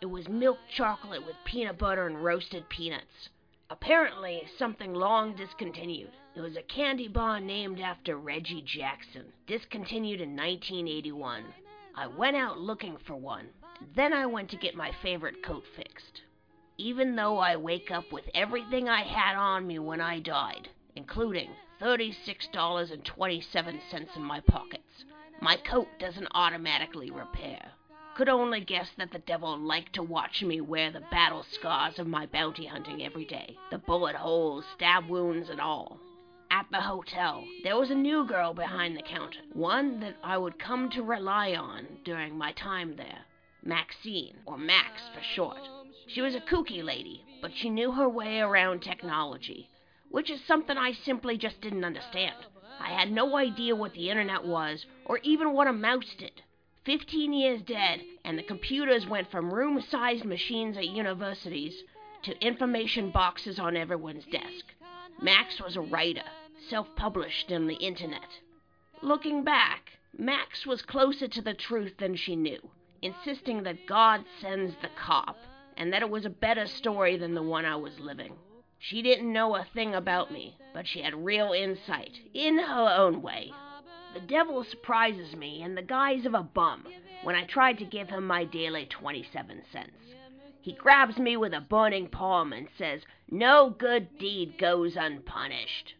[0.00, 3.28] It was milk chocolate with peanut butter and roasted peanuts.
[3.70, 6.10] Apparently, something long discontinued.
[6.38, 11.42] It was a candy bar named after Reggie Jackson, discontinued in 1981.
[11.96, 13.48] I went out looking for one.
[13.96, 16.22] Then I went to get my favorite coat fixed.
[16.76, 21.50] Even though I wake up with everything I had on me when I died, including
[21.80, 25.04] $36.27 in my pockets,
[25.40, 27.72] my coat doesn't automatically repair.
[28.16, 32.06] Could only guess that the devil liked to watch me wear the battle scars of
[32.06, 35.98] my bounty hunting every day, the bullet holes, stab wounds, and all.
[36.50, 40.58] At the hotel, there was a new girl behind the counter, one that I would
[40.58, 43.26] come to rely on during my time there.
[43.62, 45.60] Maxine, or Max for short.
[46.06, 49.68] She was a kooky lady, but she knew her way around technology,
[50.10, 52.46] which is something I simply just didn't understand.
[52.80, 56.42] I had no idea what the internet was, or even what a mouse did.
[56.84, 61.84] 15 years dead, and the computers went from room sized machines at universities
[62.22, 64.64] to information boxes on everyone's desk.
[65.20, 66.22] Max was a writer,
[66.68, 68.38] self published on the internet.
[69.02, 72.60] Looking back, Max was closer to the truth than she knew,
[73.02, 75.36] insisting that God sends the cop
[75.76, 78.34] and that it was a better story than the one I was living.
[78.78, 83.20] She didn't know a thing about me, but she had real insight, in her own
[83.20, 83.52] way.
[84.14, 86.86] The devil surprises me in the guise of a bum
[87.24, 89.90] when I tried to give him my daily 27 cents.
[90.68, 95.94] He grabs me with a burning palm and says, No good deed goes unpunished.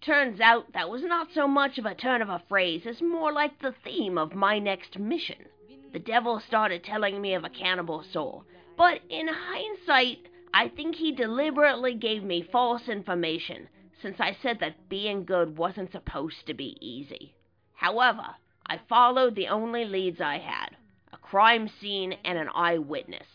[0.00, 3.32] Turns out that was not so much of a turn of a phrase as more
[3.32, 5.46] like the theme of my next mission.
[5.92, 8.44] The devil started telling me of a cannibal soul,
[8.76, 13.68] but in hindsight, I think he deliberately gave me false information
[14.00, 17.34] since I said that being good wasn't supposed to be easy.
[17.74, 20.76] However, I followed the only leads I had
[21.12, 23.26] a crime scene and an eyewitness.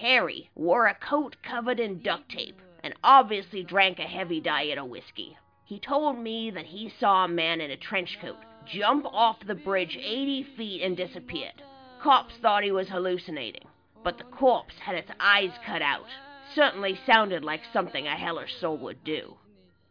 [0.00, 4.86] Harry wore a coat covered in duct tape and obviously drank a heavy diet of
[4.86, 5.36] whiskey.
[5.64, 9.56] He told me that he saw a man in a trench coat jump off the
[9.56, 11.62] bridge 80 feet and disappeared.
[12.00, 13.66] Cops thought he was hallucinating,
[14.04, 16.06] but the corpse had its eyes cut out.
[16.54, 19.36] Certainly sounded like something a hellish soul would do.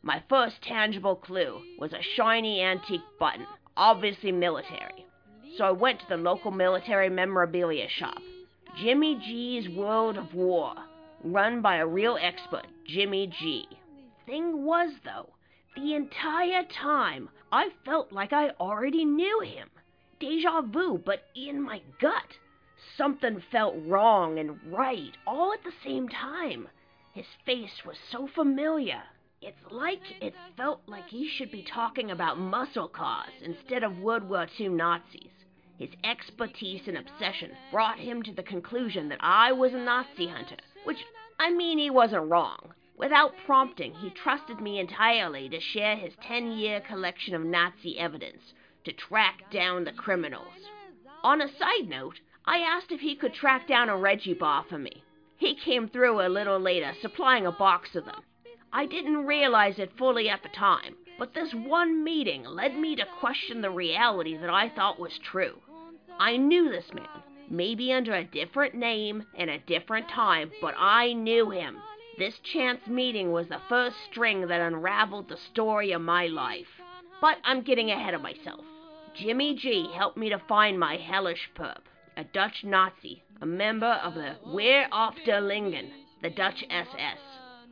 [0.01, 5.05] My first tangible clue was a shiny antique button, obviously military.
[5.57, 8.21] So I went to the local military memorabilia shop.
[8.75, 10.75] Jimmy G's World of War,
[11.23, 13.67] run by a real expert, Jimmy G.
[14.25, 15.29] Thing was, though,
[15.75, 19.69] the entire time I felt like I already knew him.
[20.19, 22.37] Deja vu, but in my gut.
[22.95, 26.67] Something felt wrong and right all at the same time.
[27.13, 29.03] His face was so familiar.
[29.41, 34.23] It's like it felt like he should be talking about muscle cars instead of World
[34.23, 35.36] War II Nazis.
[35.77, 40.57] His expertise and obsession brought him to the conclusion that I was a Nazi hunter,
[40.85, 40.97] which,
[41.37, 42.73] I mean, he wasn't wrong.
[42.95, 48.55] Without prompting, he trusted me entirely to share his 10 year collection of Nazi evidence
[48.85, 50.67] to track down the criminals.
[51.23, 54.79] On a side note, I asked if he could track down a Reggie bar for
[54.79, 55.03] me.
[55.37, 58.23] He came through a little later, supplying a box of them.
[58.73, 63.05] I didn't realize it fully at the time, but this one meeting led me to
[63.19, 65.61] question the reality that I thought was true.
[66.19, 71.13] I knew this man, maybe under a different name and a different time, but I
[71.13, 71.77] knew him.
[72.17, 76.81] This chance meeting was the first string that unraveled the story of my life.
[77.21, 78.65] But I'm getting ahead of myself.
[79.15, 81.81] Jimmy G helped me to find my hellish perp,
[82.15, 84.87] a Dutch Nazi, a member of the Wehr
[85.23, 85.91] der Lingen,
[86.23, 87.19] the Dutch SS,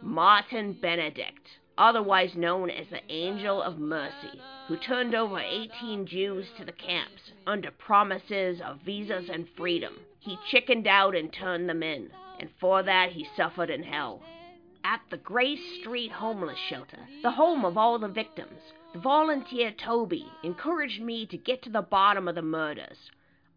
[0.01, 6.65] Martin Benedict, otherwise known as the Angel of Mercy, who turned over 18 Jews to
[6.65, 9.93] the camps under promises of visas and freedom.
[10.19, 12.09] He chickened out and turned them in,
[12.39, 14.21] and for that he suffered in hell.
[14.83, 18.61] At the Grace Street Homeless Shelter, the home of all the victims,
[18.93, 23.09] the volunteer Toby encouraged me to get to the bottom of the murders.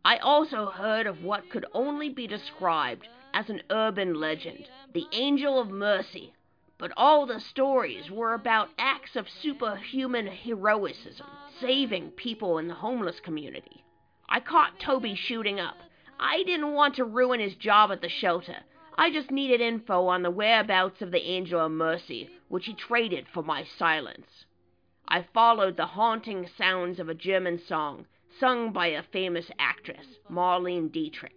[0.04, 5.60] I also heard of what could only be described as an urban legend, the Angel
[5.60, 6.32] of Mercy,
[6.78, 11.26] but all the stories were about acts of superhuman heroism,
[11.60, 13.84] saving people in the homeless community.
[14.28, 15.76] I caught Toby shooting up.
[16.20, 18.58] I didn't want to ruin his job at the shelter.
[18.96, 23.26] I just needed info on the whereabouts of the Angel of Mercy, which he traded
[23.28, 24.44] for my silence.
[25.06, 28.06] I followed the haunting sounds of a German song
[28.38, 31.32] sung by a famous actress, Marlene Dietrich.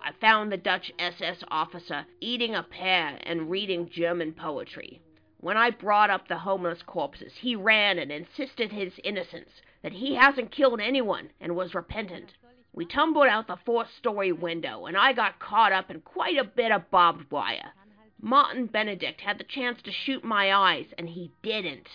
[0.00, 5.00] I found the Dutch SS officer eating a pear and reading German poetry.
[5.40, 10.14] When I brought up the homeless corpses, he ran and insisted his innocence, that he
[10.14, 12.34] hasn't killed anyone, and was repentant.
[12.72, 16.44] We tumbled out the fourth story window, and I got caught up in quite a
[16.44, 17.72] bit of barbed wire.
[18.20, 21.88] Martin Benedict had the chance to shoot my eyes, and he didn't.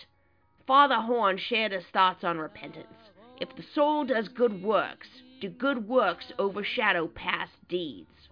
[0.66, 3.12] Father Horn shared his thoughts on repentance.
[3.40, 5.08] If the soul does good works,
[5.44, 8.30] do good works overshadow past deeds?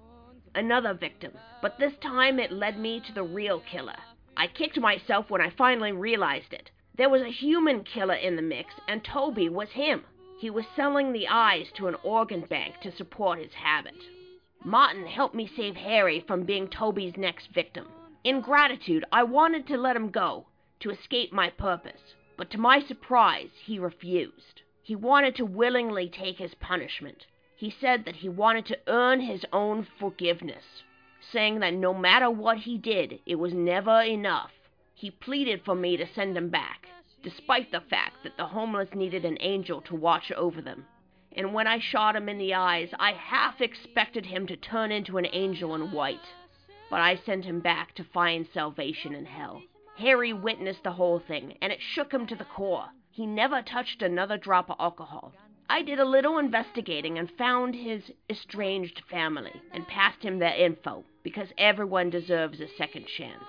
[0.55, 3.97] Another victim, but this time it led me to the real killer.
[4.37, 6.71] I kicked myself when I finally realized it.
[6.95, 10.05] There was a human killer in the mix, and Toby was him.
[10.39, 13.97] He was selling the eyes to an organ bank to support his habit.
[14.63, 17.89] Martin helped me save Harry from being Toby's next victim.
[18.23, 20.45] In gratitude, I wanted to let him go,
[20.79, 24.61] to escape my purpose, but to my surprise, he refused.
[24.83, 27.27] He wanted to willingly take his punishment.
[27.55, 30.83] He said that he wanted to earn his own forgiveness,
[31.19, 34.51] saying that no matter what he did, it was never enough.
[34.95, 36.87] He pleaded for me to send him back,
[37.21, 40.87] despite the fact that the homeless needed an angel to watch over them.
[41.33, 45.17] And when I shot him in the eyes, I half expected him to turn into
[45.17, 46.33] an angel in white.
[46.89, 49.61] but I sent him back to find salvation in hell.
[49.97, 52.89] Harry witnessed the whole thing, and it shook him to the core.
[53.13, 55.33] He never touched another drop of alcohol.
[55.69, 61.03] I did a little investigating and found his estranged family and passed him their info
[61.21, 63.43] because everyone deserves a second chance.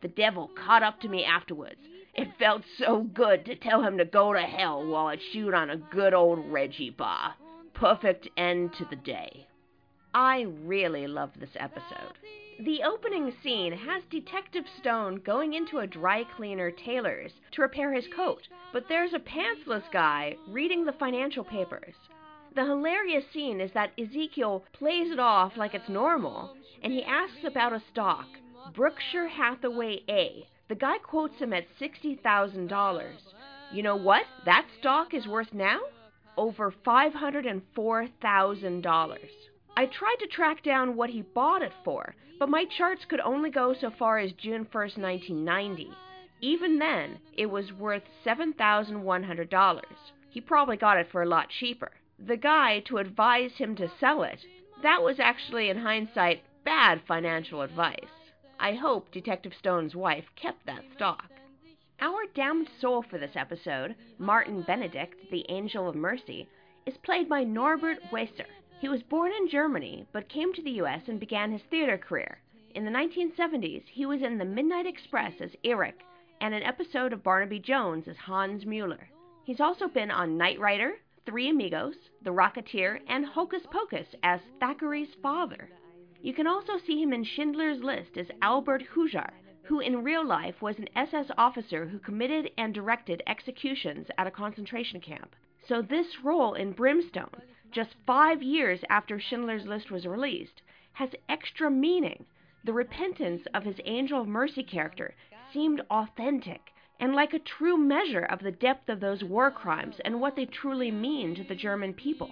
[0.00, 1.80] The devil caught up to me afterwards.
[2.14, 5.70] It felt so good to tell him to go to hell while I chewed on
[5.70, 7.34] a good old Reggie bar.
[7.74, 9.46] Perfect end to the day.
[10.12, 12.18] I really loved this episode.
[12.64, 18.06] The opening scene has Detective Stone going into a dry cleaner tailor's to repair his
[18.08, 21.94] coat, but there's a pantsless guy reading the financial papers.
[22.54, 27.44] The hilarious scene is that Ezekiel plays it off like it's normal, and he asks
[27.44, 28.26] about a stock,
[28.74, 30.46] Berkshire Hathaway A.
[30.68, 33.12] The guy quotes him at $60,000.
[33.72, 35.80] You know what that stock is worth now?
[36.36, 39.18] Over $504,000.
[39.80, 43.48] I tried to track down what he bought it for, but my charts could only
[43.48, 45.90] go so far as June 1st, 1990.
[46.42, 49.80] Even then, it was worth $7,100.
[50.28, 51.92] He probably got it for a lot cheaper.
[52.18, 54.44] The guy to advise him to sell it,
[54.82, 58.28] that was actually, in hindsight, bad financial advice.
[58.58, 61.30] I hope Detective Stone's wife kept that stock.
[62.02, 66.50] Our damned soul for this episode, Martin Benedict, the Angel of Mercy,
[66.84, 68.44] is played by Norbert Weisser.
[68.80, 71.02] He was born in Germany, but came to the U.S.
[71.06, 72.40] and began his theater career.
[72.74, 76.00] In the 1970s, he was in The Midnight Express as Eric
[76.40, 79.10] and an episode of Barnaby Jones as Hans Mueller.
[79.44, 80.94] He's also been on Knight Rider,
[81.26, 85.68] Three Amigos, The Rocketeer, and Hocus Pocus as Thackeray's father.
[86.22, 89.30] You can also see him in Schindler's List as Albert Hujar,
[89.64, 94.30] who in real life was an SS officer who committed and directed executions at a
[94.30, 95.36] concentration camp.
[95.68, 97.42] So this role in Brimstone
[97.72, 100.62] just five years after Schindler's List was released,
[100.92, 102.24] has extra meaning.
[102.64, 105.14] The repentance of his Angel of Mercy character
[105.52, 110.20] seemed authentic and like a true measure of the depth of those war crimes and
[110.20, 112.30] what they truly mean to the German people.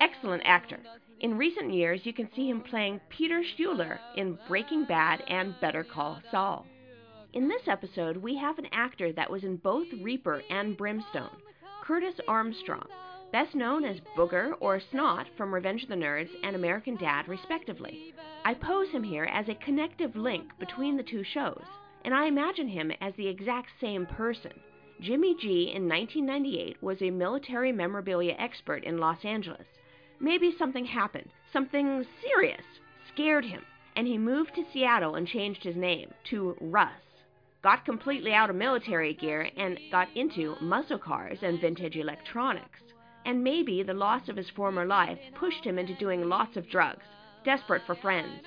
[0.00, 0.78] Excellent actor.
[1.20, 5.84] In recent years, you can see him playing Peter Schuyler in Breaking Bad and Better
[5.84, 6.66] Call Saul.
[7.32, 11.36] In this episode, we have an actor that was in both Reaper and Brimstone,
[11.82, 12.88] Curtis Armstrong
[13.36, 18.14] best known as Booger or Snot from Revenge of the Nerds and American Dad, respectively.
[18.46, 21.62] I pose him here as a connective link between the two shows,
[22.06, 24.52] and I imagine him as the exact same person.
[25.02, 29.66] Jimmy G in 1998 was a military memorabilia expert in Los Angeles.
[30.18, 32.64] Maybe something happened, something serious,
[33.12, 33.60] scared him,
[33.96, 37.02] and he moved to Seattle and changed his name to Russ.
[37.62, 42.80] Got completely out of military gear and got into muscle cars and vintage electronics
[43.26, 47.04] and maybe the loss of his former life pushed him into doing lots of drugs,
[47.44, 48.40] desperate for friends.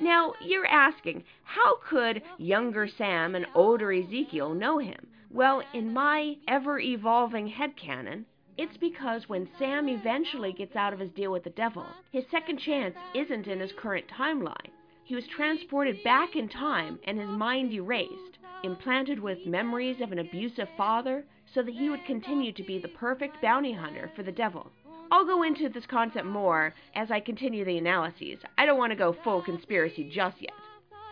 [0.00, 5.06] Now, you're asking, how could younger Sam and older Ezekiel know him?
[5.30, 8.24] Well, in my ever evolving headcanon,
[8.56, 12.58] it's because when Sam eventually gets out of his deal with the devil, his second
[12.58, 14.70] chance isn't in his current timeline.
[15.04, 20.18] He was transported back in time and his mind erased, implanted with memories of an
[20.18, 24.32] abusive father, so that he would continue to be the perfect bounty hunter for the
[24.32, 24.70] devil.
[25.10, 28.38] I'll go into this concept more as I continue the analyses.
[28.58, 30.52] I don't want to go full conspiracy just yet.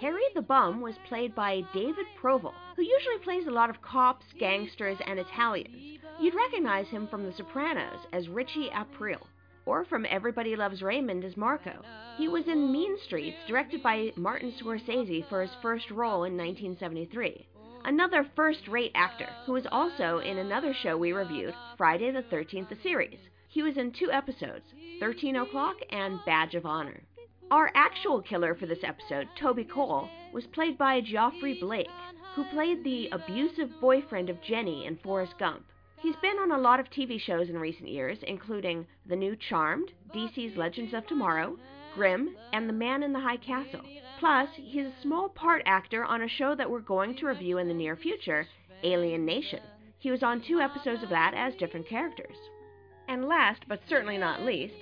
[0.00, 4.26] Harry the Bum was played by David Proval, who usually plays a lot of cops,
[4.38, 6.00] gangsters, and Italians.
[6.20, 9.26] You'd recognize him from The Sopranos as Richie Aprile,
[9.66, 11.80] or from Everybody Loves Raymond as Marco.
[12.16, 17.46] He was in Mean Streets, directed by Martin Scorsese for his first role in 1973
[17.84, 22.68] another first rate actor who was also in another show we reviewed, Friday the 13th,
[22.68, 23.18] the series.
[23.48, 24.64] He was in two episodes,
[25.00, 27.02] 13 O'Clock and Badge of Honor.
[27.50, 31.88] Our actual killer for this episode, Toby Cole, was played by Geoffrey Blake,
[32.34, 35.64] who played the abusive boyfriend of Jenny in Forrest Gump.
[36.00, 39.92] He's been on a lot of TV shows in recent years, including The New Charmed,
[40.14, 41.56] DC's Legends of Tomorrow,
[41.94, 43.82] Grimm, and The Man in the High Castle.
[44.24, 47.68] Plus, he's a small part actor on a show that we're going to review in
[47.68, 48.46] the near future,
[48.82, 49.60] Alien Nation.
[49.98, 52.38] He was on two episodes of that as different characters.
[53.06, 54.72] And last, but certainly not least,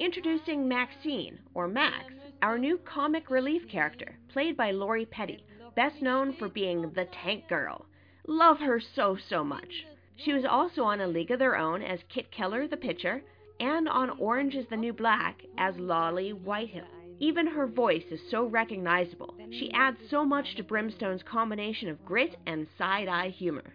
[0.00, 6.34] introducing Maxine, or Max, our new comic relief character, played by Lori Petty, best known
[6.34, 7.86] for being the Tank Girl.
[8.26, 9.86] Love her so, so much.
[10.16, 13.22] She was also on A League of Their Own as Kit Keller, the pitcher,
[13.60, 16.99] and on Orange is the New Black as Lolly Whitehill.
[17.20, 19.34] Even her voice is so recognizable.
[19.50, 23.74] She adds so much to Brimstone's combination of grit and side eye humor.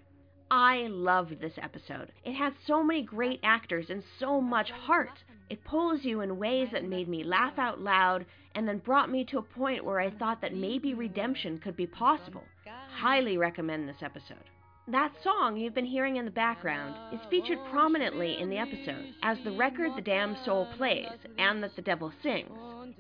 [0.50, 2.12] I loved this episode.
[2.24, 5.24] It had so many great actors and so much heart.
[5.50, 8.26] It pulls you in ways that made me laugh out loud
[8.56, 11.88] and then brought me to a point where I thought that maybe redemption could be
[11.88, 12.44] possible.
[12.96, 14.50] Highly recommend this episode.
[14.88, 19.40] That song you've been hearing in the background is featured prominently in the episode as
[19.44, 21.10] the record the damned soul plays
[21.40, 22.52] and that the devil sings.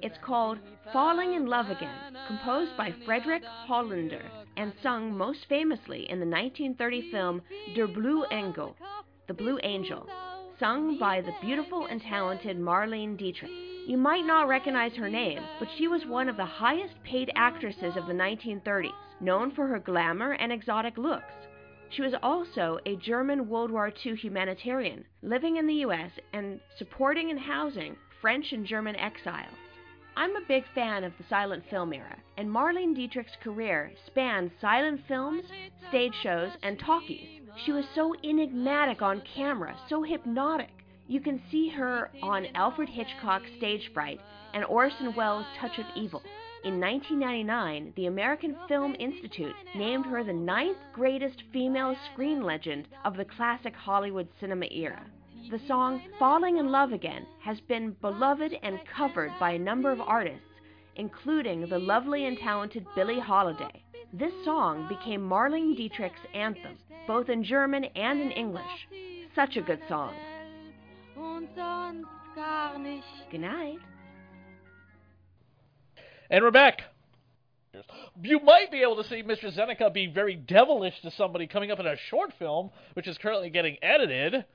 [0.01, 0.57] It's called
[0.91, 4.23] Falling in Love Again, composed by Frederick Hollander
[4.57, 7.43] and sung most famously in the 1930 film
[7.75, 8.75] Der Blaue Engel,
[9.27, 10.09] The Blue Angel,
[10.59, 13.51] sung by the beautiful and talented Marlene Dietrich.
[13.85, 17.95] You might not recognize her name, but she was one of the highest paid actresses
[17.95, 21.31] of the 1930s, known for her glamour and exotic looks.
[21.89, 26.11] She was also a German World War II humanitarian, living in the U.S.
[26.33, 29.57] and supporting and housing French and German exiles.
[30.17, 35.01] I'm a big fan of the silent film era, and Marlene Dietrich's career spanned silent
[35.07, 35.43] films,
[35.89, 37.41] stage shows, and talkies.
[37.65, 40.71] She was so enigmatic on camera, so hypnotic.
[41.07, 44.19] You can see her on Alfred Hitchcock's Stage Fright
[44.53, 46.23] and Orson Welles' Touch of Evil.
[46.65, 53.15] In 1999, the American Film Institute named her the ninth greatest female screen legend of
[53.15, 55.05] the classic Hollywood cinema era.
[55.51, 60.01] The song Falling in Love Again has been beloved and covered by a number of
[60.01, 60.47] artists,
[60.95, 63.83] including the lovely and talented Billie Holiday.
[64.11, 68.87] This song became Marlene Dietrich's anthem, both in German and in English.
[69.35, 70.15] Such a good song.
[73.29, 73.77] Good night.
[76.29, 76.81] And we're back.
[78.23, 79.55] You might be able to see Mr.
[79.55, 83.51] Zeneca be very devilish to somebody coming up in a short film, which is currently
[83.51, 84.45] getting edited.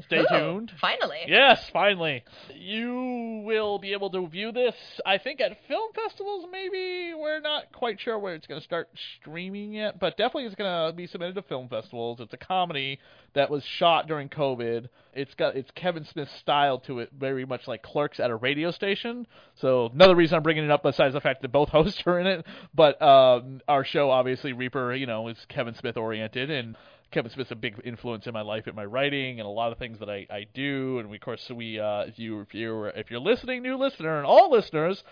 [0.00, 0.72] Stay Ooh, tuned.
[0.80, 1.20] Finally.
[1.28, 2.24] Yes, finally.
[2.52, 4.74] You will be able to view this,
[5.06, 7.14] I think, at film festivals, maybe.
[7.14, 8.88] We're not quite sure where it's going to start
[9.20, 12.18] streaming yet, but definitely it's going to be submitted to film festivals.
[12.18, 12.98] It's a comedy
[13.34, 14.88] that was shot during COVID.
[15.12, 18.72] It's got it's Kevin Smith's style to it, very much like Clerks at a radio
[18.72, 19.28] station.
[19.54, 22.26] So another reason I'm bringing it up, besides the fact that both hosts are in
[22.26, 26.76] it, but um, our show, obviously, Reaper, you know, is Kevin Smith oriented, and
[27.14, 29.78] Kevin Smith's a big influence in my life, in my writing, and a lot of
[29.78, 30.98] things that I, I do.
[30.98, 34.18] And we, of course, we uh, if you if you're if you're listening, new listener,
[34.18, 35.02] and all listeners,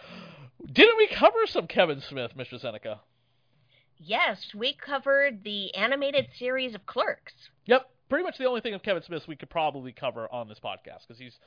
[0.70, 2.60] didn't we cover some Kevin Smith, Mr.
[2.60, 2.98] Zeneca?
[3.98, 7.34] Yes, we covered the animated series of Clerks.
[7.66, 10.58] Yep, pretty much the only thing of Kevin Smith we could probably cover on this
[10.58, 11.38] podcast because he's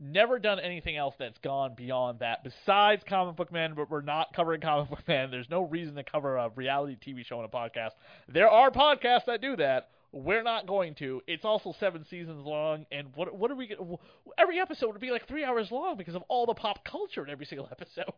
[0.00, 4.32] never done anything else that's gone beyond that besides Comic Book Man, but we're not
[4.32, 5.32] covering Comic Book Man.
[5.32, 7.90] There's no reason to cover a reality TV show on a podcast.
[8.28, 9.88] There are podcasts that do that.
[10.14, 11.22] We're not going to.
[11.26, 13.66] It's also seven seasons long, and what what are we?
[13.66, 13.96] Gonna,
[14.38, 17.30] every episode would be like three hours long because of all the pop culture in
[17.30, 18.12] every single episode.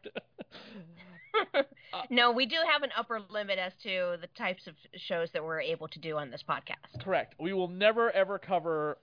[2.10, 4.74] no, we do have an upper limit as to the types of
[5.08, 7.02] shows that we're able to do on this podcast.
[7.02, 7.34] Correct.
[7.40, 8.98] We will never ever cover.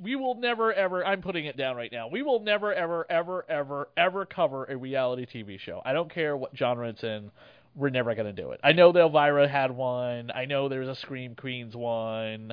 [0.00, 1.04] We will never ever.
[1.04, 2.06] I'm putting it down right now.
[2.06, 5.82] We will never ever ever ever ever cover a reality TV show.
[5.84, 7.32] I don't care what genre it's in.
[7.78, 8.60] We're never gonna do it.
[8.64, 10.32] I know that Elvira had one.
[10.34, 12.52] I know there's a Scream Queens one.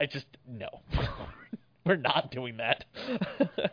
[0.00, 0.68] I just no.
[1.84, 2.84] We're not doing that.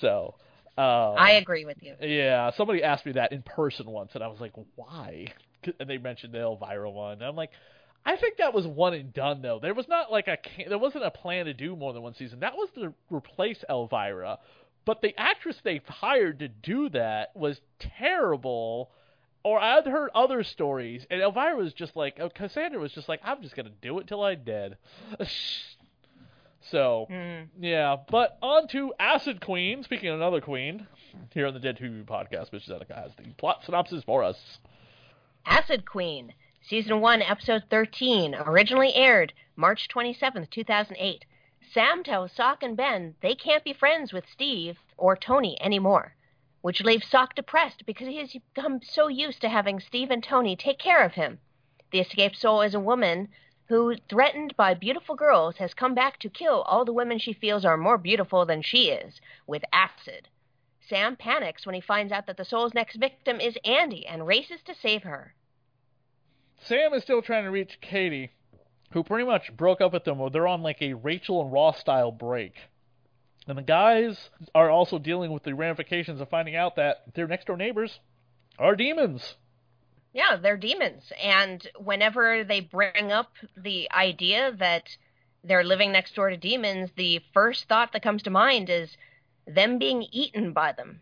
[0.00, 0.34] so.
[0.78, 1.94] Um, I agree with you.
[2.00, 5.26] Yeah, somebody asked me that in person once, and I was like, "Why?"
[5.78, 7.50] And they mentioned the Elvira one, and I'm like,
[8.06, 9.58] "I think that was one and done, though.
[9.60, 12.40] There was not like a there wasn't a plan to do more than one season.
[12.40, 14.38] That was to replace Elvira,
[14.86, 18.90] but the actress they hired to do that was terrible."
[19.42, 23.20] Or I'd heard other stories, and Elvira was just like, oh, Cassandra was just like,
[23.24, 24.76] I'm just gonna do it till I'm dead.
[26.70, 27.48] So, Mm.
[27.58, 29.82] yeah, but on to Acid Queen.
[29.82, 30.86] Speaking of another queen,
[31.32, 32.68] here on the Dead TV podcast, Mr.
[32.68, 34.58] Zeneca has the plot synopsis for us.
[35.46, 41.24] Acid Queen, Season 1, Episode 13, originally aired March 27th, 2008.
[41.72, 46.14] Sam tells Sock and Ben they can't be friends with Steve or Tony anymore,
[46.62, 50.56] which leaves Sock depressed because he has become so used to having Steve and Tony
[50.56, 51.38] take care of him.
[51.90, 53.28] The escaped soul is a woman
[53.66, 57.64] who, threatened by beautiful girls, has come back to kill all the women she feels
[57.64, 60.28] are more beautiful than she is with acid.
[60.80, 64.60] Sam panics when he finds out that the soul's next victim is Andy and races
[64.64, 65.34] to save her.
[66.58, 68.32] Sam is still trying to reach Katie,
[68.92, 72.10] who pretty much broke up with them, they're on like a Rachel and Ross style
[72.10, 72.54] break.
[73.50, 77.48] And the guys are also dealing with the ramifications of finding out that their next
[77.48, 77.98] door neighbors
[78.60, 79.34] are demons.
[80.12, 81.12] Yeah, they're demons.
[81.20, 84.96] And whenever they bring up the idea that
[85.42, 88.96] they're living next door to demons, the first thought that comes to mind is
[89.48, 91.00] them being eaten by them.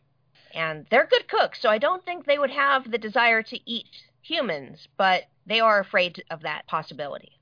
[0.54, 4.04] And they're good cooks, so I don't think they would have the desire to eat
[4.22, 7.37] humans, but they are afraid of that possibility.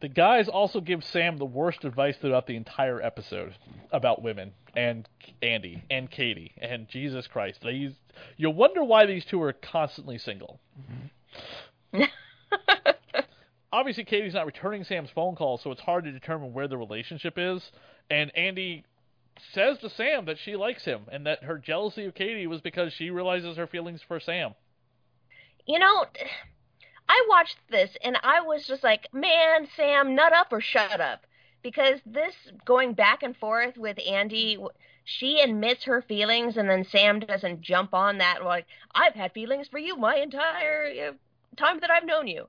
[0.00, 3.54] The guys also give Sam the worst advice throughout the entire episode
[3.90, 5.08] about women and
[5.40, 7.60] Andy and Katie and Jesus Christ.
[7.62, 7.94] They
[8.36, 10.60] you wonder why these two are constantly single.
[13.72, 17.34] Obviously, Katie's not returning Sam's phone calls, so it's hard to determine where the relationship
[17.36, 17.72] is.
[18.08, 18.84] And Andy
[19.52, 22.92] says to Sam that she likes him and that her jealousy of Katie was because
[22.92, 24.54] she realizes her feelings for Sam.
[25.66, 26.06] You know,
[27.08, 31.26] I watched this and I was just like, man, Sam, nut up or shut up.
[31.62, 32.34] Because this
[32.66, 34.58] going back and forth with Andy,
[35.04, 39.68] she admits her feelings and then Sam doesn't jump on that like, I've had feelings
[39.68, 41.12] for you my entire uh,
[41.56, 42.46] time that I've known you.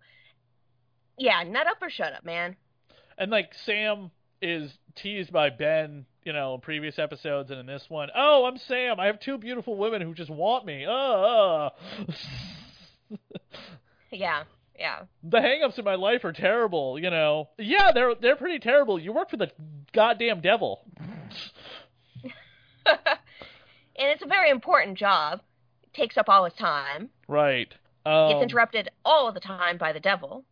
[1.18, 2.56] Yeah, nut up or shut up, man.
[3.18, 7.86] And like Sam is teased by Ben, you know, in previous episodes and in this
[7.88, 8.10] one.
[8.16, 9.00] Oh, I'm Sam.
[9.00, 10.86] I have two beautiful women who just want me.
[10.86, 11.70] Uh.
[14.16, 14.44] yeah.
[14.78, 15.04] Yeah.
[15.24, 17.50] The hangups in my life are terrible, you know.
[17.58, 19.00] Yeah, they're they're pretty terrible.
[19.00, 19.52] You work for the
[19.94, 20.82] goddamn devil.
[22.86, 23.00] and
[23.96, 25.42] it's a very important job.
[25.84, 27.10] It takes up all his time.
[27.28, 27.74] Right.
[28.06, 30.44] Um, Gets interrupted all the time by the devil.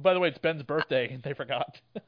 [0.00, 1.80] By the way, it's Ben's birthday, and they forgot.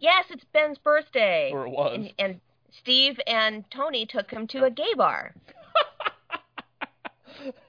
[0.00, 1.50] yes, it's Ben's birthday.
[1.52, 1.94] Or it was.
[1.96, 2.40] And, and
[2.80, 5.34] Steve and Tony took him to a gay bar.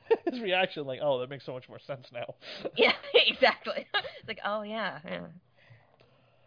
[0.32, 2.36] His reaction, like, oh, that makes so much more sense now.
[2.76, 3.88] yeah, exactly.
[3.94, 5.26] it's like, oh yeah, yeah.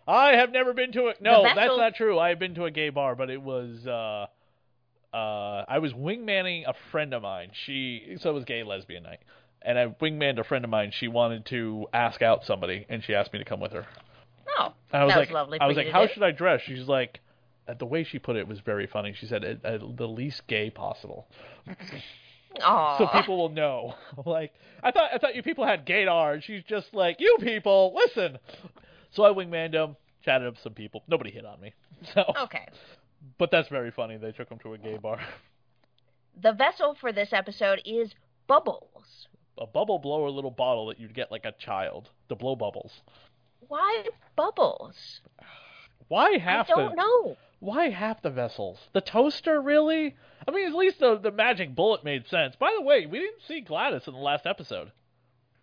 [0.06, 2.18] I have never been to a no, that's not true.
[2.18, 4.26] I have been to a gay bar, but it was uh
[5.14, 7.50] uh I was wingmanning a friend of mine.
[7.66, 9.20] She so it was gay lesbian night.
[9.60, 10.92] And I wingmaned a friend of mine.
[10.98, 13.86] She wanted to ask out somebody and she asked me to come with her.
[14.58, 14.72] Oh.
[14.92, 16.12] I was that like was lovely I was like, How do.
[16.14, 16.62] should I dress?
[16.64, 17.20] She's like
[17.78, 19.14] the way she put it was very funny.
[19.18, 21.26] She said the least gay possible.
[22.56, 22.98] Aww.
[22.98, 23.94] So people will know.
[24.26, 27.94] like I thought, I thought you people had gaydar, and she's just like, you people,
[27.94, 28.38] listen.
[29.10, 31.02] So I wingmaned him, chatted up some people.
[31.08, 31.74] Nobody hit on me.
[32.14, 32.68] So okay.
[33.38, 34.18] But that's very funny.
[34.18, 35.20] They took him to a gay bar.
[36.40, 38.14] The vessel for this episode is
[38.46, 39.26] bubbles.
[39.60, 43.02] A bubble blower little bottle that you'd get like a child to blow bubbles.
[43.66, 44.04] Why
[44.36, 45.20] bubbles?
[46.06, 47.36] Why half I don't the, know.
[47.60, 48.78] Why half the vessels?
[48.92, 50.16] The toaster, really?
[50.46, 52.54] I mean, at least the the magic bullet made sense.
[52.56, 54.92] By the way, we didn't see Gladys in the last episode.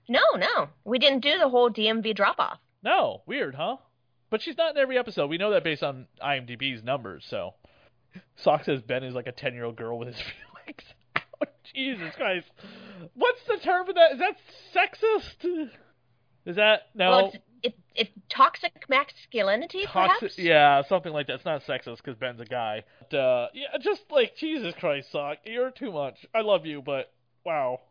[0.08, 2.60] No, no, we didn't do the whole DMV drop off.
[2.84, 3.78] No, weird, huh?
[4.30, 5.30] But she's not in every episode.
[5.30, 7.26] We know that based on IMDb's numbers.
[7.30, 7.54] So,
[8.36, 10.18] Sock says Ben is like a ten year old girl with his
[10.66, 10.84] feelings.
[11.16, 12.48] oh, Jesus Christ!
[13.14, 14.12] What's the term for that?
[14.14, 14.36] Is that
[14.76, 15.70] sexist?
[16.46, 17.10] Is that no?
[17.10, 17.34] Well,
[17.66, 20.38] it, it toxic masculinity, toxic, perhaps?
[20.38, 21.36] Yeah, something like that.
[21.36, 22.84] It's not sexist because Ben's a guy.
[23.10, 26.26] But, uh, yeah, just like Jesus Christ, Sock, you're too much.
[26.34, 27.12] I love you, but
[27.44, 27.82] wow.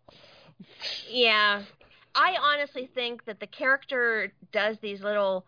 [1.10, 1.62] Yeah,
[2.14, 5.44] I honestly think that the character does these little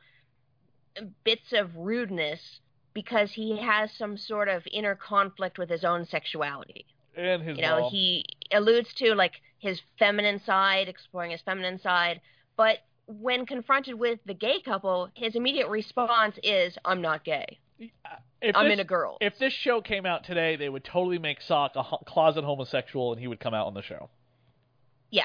[1.22, 2.40] bits of rudeness
[2.94, 6.84] because he has some sort of inner conflict with his own sexuality.
[7.16, 7.90] And his you know, mom.
[7.90, 12.20] he alludes to like his feminine side, exploring his feminine side,
[12.56, 17.58] but when confronted with the gay couple, his immediate response is, "I'm not gay.
[18.42, 21.18] If I'm this, in a girl." If this show came out today, they would totally
[21.18, 24.08] make Sock a ho- closet homosexual, and he would come out on the show.
[25.10, 25.24] Yeah.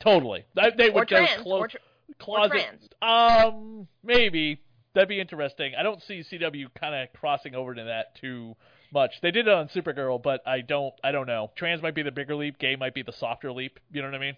[0.00, 0.44] Totally.
[0.54, 1.42] They, they would go trans.
[1.42, 1.76] clo- Or, tr-
[2.18, 2.50] closet.
[2.52, 2.88] trans.
[3.02, 4.60] Um, maybe
[4.94, 5.74] that'd be interesting.
[5.78, 8.56] I don't see CW kind of crossing over to that too
[8.92, 9.20] much.
[9.20, 10.94] They did it on Supergirl, but I don't.
[11.04, 11.50] I don't know.
[11.56, 12.58] Trans might be the bigger leap.
[12.58, 13.78] Gay might be the softer leap.
[13.92, 14.36] You know what I mean?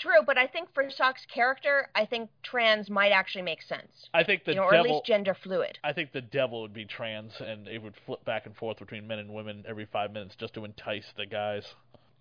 [0.00, 4.08] True, but I think for Sock's character, I think trans might actually make sense.
[4.14, 5.78] I think the you know, or at least gender fluid.
[5.84, 9.06] I think the devil would be trans, and it would flip back and forth between
[9.06, 11.64] men and women every five minutes just to entice the guys.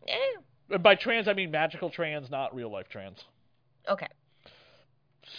[0.08, 0.14] Eh,
[0.72, 3.24] And by trans, I mean magical trans, not real life trans.
[3.88, 4.08] okay.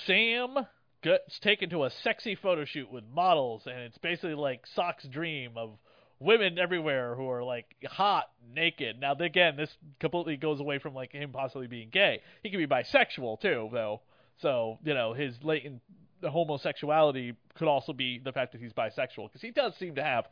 [0.07, 0.66] Sam
[1.03, 5.53] gets taken to a sexy photo shoot with models, and it's basically like Sock's dream
[5.57, 5.78] of
[6.21, 9.01] women everywhere who are like hot, naked.
[9.01, 12.21] Now, again, this completely goes away from like him possibly being gay.
[12.43, 14.03] He could be bisexual too, though.
[14.41, 15.81] So you know, his latent
[16.23, 20.27] homosexuality could also be the fact that he's bisexual, because he does seem to have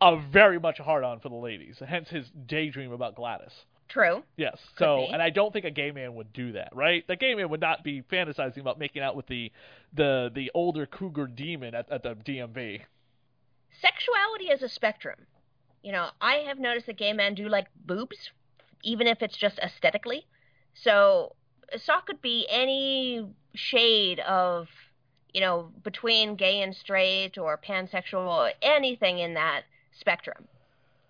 [0.00, 1.80] a very much hard on for the ladies.
[1.86, 3.52] Hence his daydream about Gladys.
[3.88, 4.22] True.
[4.36, 4.56] Yes.
[4.76, 5.12] Could So, be.
[5.12, 7.06] and I don't think a gay man would do that, right?
[7.06, 9.52] The gay man would not be fantasizing about making out with the
[9.92, 12.80] the the older cougar demon at, at the DMV.
[13.84, 15.26] Sexuality is a spectrum.
[15.82, 18.30] You know, I have noticed that gay men do like boobs,
[18.82, 20.26] even if it's just aesthetically.
[20.72, 21.36] So,
[21.76, 24.68] Sock could be any shade of,
[25.34, 30.48] you know, between gay and straight or pansexual, or anything in that spectrum.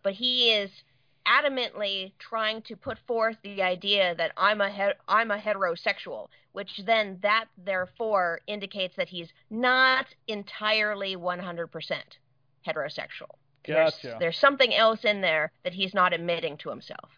[0.02, 0.82] But he is
[1.24, 6.78] adamantly trying to put forth the idea that I'm a he- I'm a heterosexual, which
[6.84, 12.18] then that therefore indicates that he's not entirely 100%
[12.66, 13.36] heterosexual.
[13.66, 14.16] There's, Gotcha.
[14.20, 17.10] there's something else in there that he's not admitting to himself.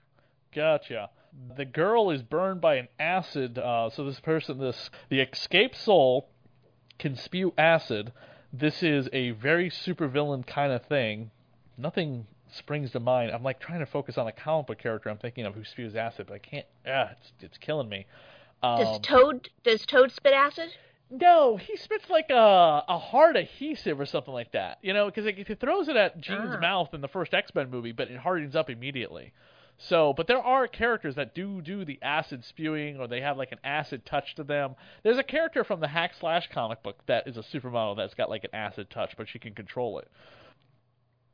[0.54, 1.10] Gotcha.
[1.56, 3.58] The girl is burned by an acid.
[3.58, 6.28] Uh, so this person, this the escaped soul,
[6.98, 8.12] can spew acid.
[8.52, 11.30] This is a very supervillain kind of thing.
[11.76, 13.32] Nothing springs to mind.
[13.32, 15.94] I'm like trying to focus on a comic book character I'm thinking of who spews
[15.94, 16.66] acid, but I can't.
[16.86, 18.06] Ah, it's it's killing me.
[18.62, 20.70] Does Um, Toad does Toad spit acid?
[21.10, 24.78] No, he spits like a a hard adhesive or something like that.
[24.82, 26.60] You know, because like, if he throws it at Jean's Ah.
[26.60, 29.32] mouth in the first X Men movie, but it hardens up immediately.
[29.78, 33.52] So, but there are characters that do do the acid spewing, or they have like
[33.52, 34.74] an acid touch to them.
[35.02, 38.30] There's a character from the Hack Slash comic book that is a supermodel that's got
[38.30, 40.08] like an acid touch, but she can control it.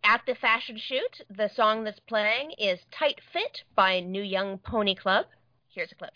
[0.05, 4.97] At the fashion shoot, the song that's playing is Tight Fit by New Young Pony
[4.97, 5.27] Club.
[5.69, 6.13] Here's a clip.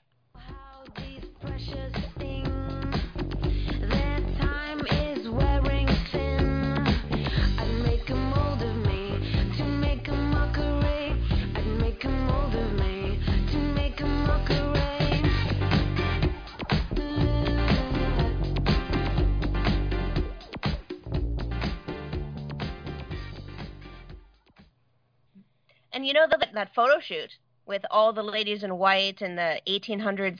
[26.06, 27.36] And you know that that photo shoot
[27.66, 30.38] with all the ladies in white and the 1800s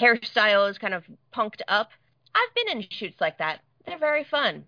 [0.00, 1.90] hairstyles kind of punked up.
[2.34, 3.60] I've been in shoots like that.
[3.86, 4.64] They're very fun.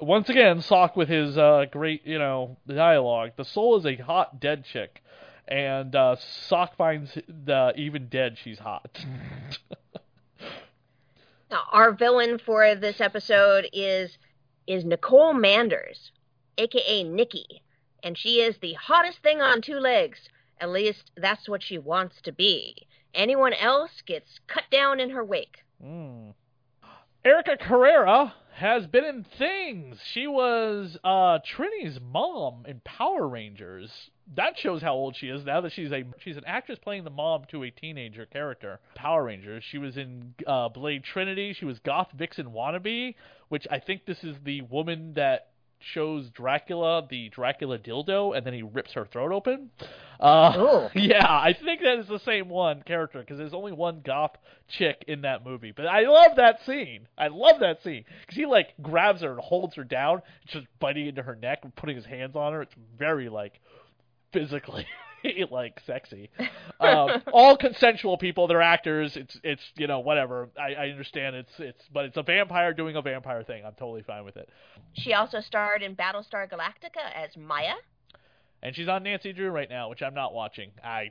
[0.00, 3.32] Once again, Sock with his uh, great, you know, dialogue.
[3.36, 5.02] The soul is a hot dead chick,
[5.46, 6.16] and uh,
[6.48, 9.04] Sock finds the even dead she's hot.
[11.50, 14.16] Now, our villain for this episode is
[14.66, 16.10] is Nicole Manders,
[16.56, 17.62] aka Nikki,
[18.02, 20.18] and she is the hottest thing on two legs.
[20.60, 22.86] At least that's what she wants to be.
[23.14, 25.58] Anyone else gets cut down in her wake.
[25.84, 26.34] Mm.
[27.24, 29.98] Erica Cerra has been in things.
[30.12, 33.90] She was uh, Trini's mom in Power Rangers.
[34.34, 37.10] That shows how old she is now that she's a she's an actress playing the
[37.10, 38.80] mom to a teenager character.
[38.94, 39.64] Power Rangers.
[39.68, 41.54] She was in uh, Blade Trinity.
[41.58, 43.14] She was Goth Vixen wannabe,
[43.48, 45.51] which I think this is the woman that
[45.82, 49.70] shows Dracula the Dracula dildo, and then he rips her throat open.
[50.20, 50.88] Uh, Ooh.
[50.98, 54.36] yeah, I think that is the same one character because there's only one goth
[54.68, 55.72] chick in that movie.
[55.72, 57.08] But I love that scene.
[57.18, 61.06] I love that scene because he like grabs her and holds her down, just biting
[61.06, 62.62] into her neck and putting his hands on her.
[62.62, 63.60] It's very like
[64.32, 64.86] physically
[65.50, 66.30] like sexy.
[66.80, 68.46] Um, all consensual people.
[68.46, 69.16] They're actors.
[69.16, 70.48] It's it's you know whatever.
[70.58, 73.64] I, I understand it's it's but it's a vampire doing a vampire thing.
[73.64, 74.48] I'm totally fine with it.
[74.94, 77.74] She also starred in Battlestar Galactica as Maya.
[78.64, 80.70] And she's on Nancy Drew right now, which I'm not watching.
[80.84, 81.10] I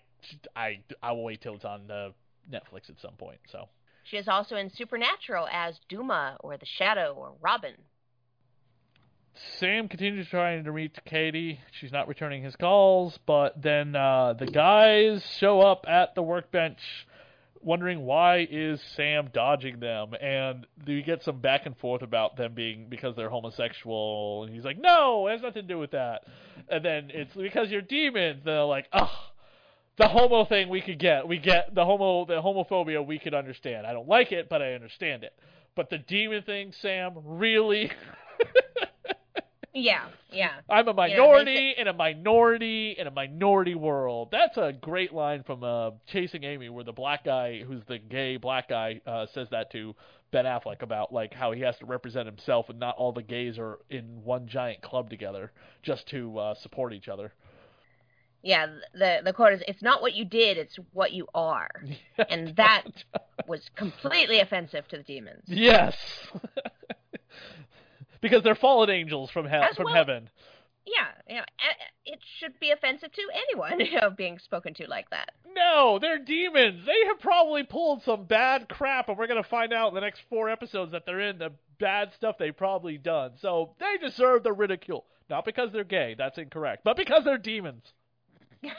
[0.55, 2.09] I I will wait till it's on uh,
[2.49, 3.39] Netflix at some point.
[3.51, 3.67] So
[4.03, 7.75] She is also in Supernatural as Duma or the Shadow or Robin.
[9.59, 11.59] Sam continues trying to reach Katie.
[11.79, 16.79] She's not returning his calls, but then uh, the guys show up at the workbench
[17.63, 20.13] wondering why is Sam dodging them?
[20.19, 24.65] And we get some back and forth about them being because they're homosexual and he's
[24.65, 26.23] like no it has nothing to do with that.
[26.69, 28.41] And then it's because you're demons.
[28.43, 29.11] They're like oh
[29.97, 31.27] the homo thing we could get.
[31.27, 33.85] We get the homo the homophobia we could understand.
[33.85, 35.33] I don't like it but i understand it.
[35.75, 37.91] But the demon thing sam really
[39.73, 40.51] Yeah, yeah.
[40.69, 44.29] I'm a minority in a minority in a minority world.
[44.31, 48.37] That's a great line from uh, Chasing Amy, where the black guy, who's the gay
[48.37, 49.95] black guy, uh, says that to
[50.31, 53.57] Ben Affleck about like how he has to represent himself, and not all the gays
[53.57, 55.51] are in one giant club together
[55.83, 57.31] just to uh, support each other.
[58.43, 61.69] Yeah, the the quote is it's not what you did, it's what you are.
[62.29, 62.83] And that
[63.47, 65.43] was completely offensive to the demons.
[65.47, 65.95] yes,
[68.21, 70.29] because they're fallen angels from he- As from well- heaven.
[70.83, 71.43] Yeah, you know,
[72.07, 75.29] it should be offensive to anyone, you know, being spoken to like that.
[75.55, 76.87] No, they're demons.
[76.87, 80.21] They have probably pulled some bad crap, and we're gonna find out in the next
[80.27, 83.33] four episodes that they're in the bad stuff they've probably done.
[83.41, 85.05] So they deserve the ridicule.
[85.29, 87.83] Not because they're gay, that's incorrect, but because they're demons.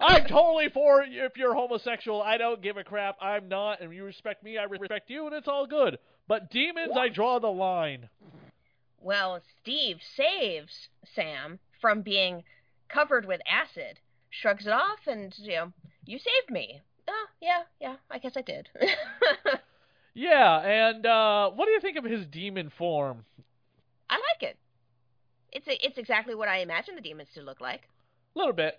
[0.00, 2.20] I'm totally for if you're homosexual.
[2.22, 3.16] I don't give a crap.
[3.20, 5.98] I'm not, and you respect me, I respect you, and it's all good.
[6.26, 8.08] But demons, I draw the line.
[9.00, 12.44] Well, Steve saves Sam from being
[12.88, 13.98] covered with acid,
[14.30, 15.72] shrugs it off, and, you know,
[16.06, 16.80] you saved me.
[17.06, 18.70] Oh, yeah, yeah, I guess I did.
[20.14, 23.24] Yeah, and uh, what do you think of his demon form?
[24.08, 24.56] I like it.
[25.52, 27.82] It's it's exactly what I imagined the demons to look like.
[28.34, 28.78] A little bit.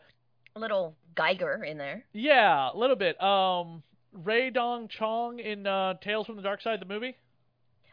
[0.56, 2.06] A little Giger in there.
[2.14, 3.22] Yeah, a little bit.
[3.22, 3.84] Um,
[4.14, 7.18] Rae Dawn Chong in uh, Tales from the Dark Side, the movie.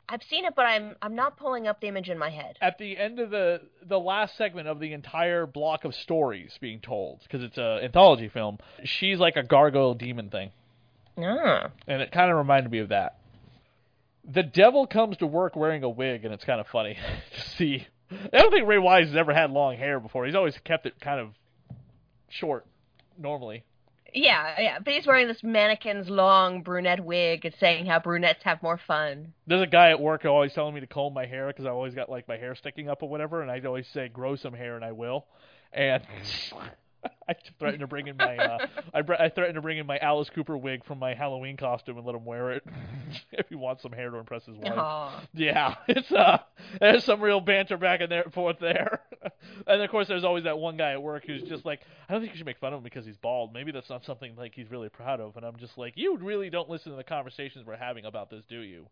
[0.09, 2.59] I've seen it, but I'm I'm not pulling up the image in my head.
[2.61, 6.81] At the end of the the last segment of the entire block of stories being
[6.81, 10.51] told, because it's a anthology film, she's like a gargoyle demon thing,
[11.19, 11.71] Ah.
[11.87, 13.19] and it kind of reminded me of that.
[14.25, 16.97] The devil comes to work wearing a wig, and it's kind of funny
[17.35, 17.87] to see.
[18.11, 20.27] I don't think Ray Wise has ever had long hair before.
[20.27, 21.31] He's always kept it kind of
[22.29, 22.67] short,
[23.19, 23.65] normally.
[24.13, 24.79] Yeah, yeah.
[24.79, 29.33] But he's wearing this mannequin's long brunette wig and saying how brunettes have more fun.
[29.47, 31.95] There's a guy at work always telling me to comb my hair because I always
[31.95, 34.77] got like my hair sticking up or whatever, and I'd always say grow some hair,
[34.77, 35.27] and I will.
[35.73, 36.03] And
[37.29, 39.99] I threatened to bring in my uh, I, br- I threatened to bring in my
[39.99, 42.65] Alice Cooper wig from my Halloween costume and let him wear it
[43.33, 44.73] if he wants some hair to impress his wife.
[44.77, 45.25] Aw.
[45.35, 46.39] Yeah, it's uh,
[46.81, 49.01] there's some real banter back and there forth there,
[49.67, 52.23] and of course there's always that one guy at work who's just like, I don't
[52.23, 53.53] think you should make fun of him because he's bald.
[53.53, 55.37] Maybe that's not something like he's really proud of.
[55.37, 58.45] And I'm just like, you really don't listen to the conversations we're having about this,
[58.49, 58.87] do you?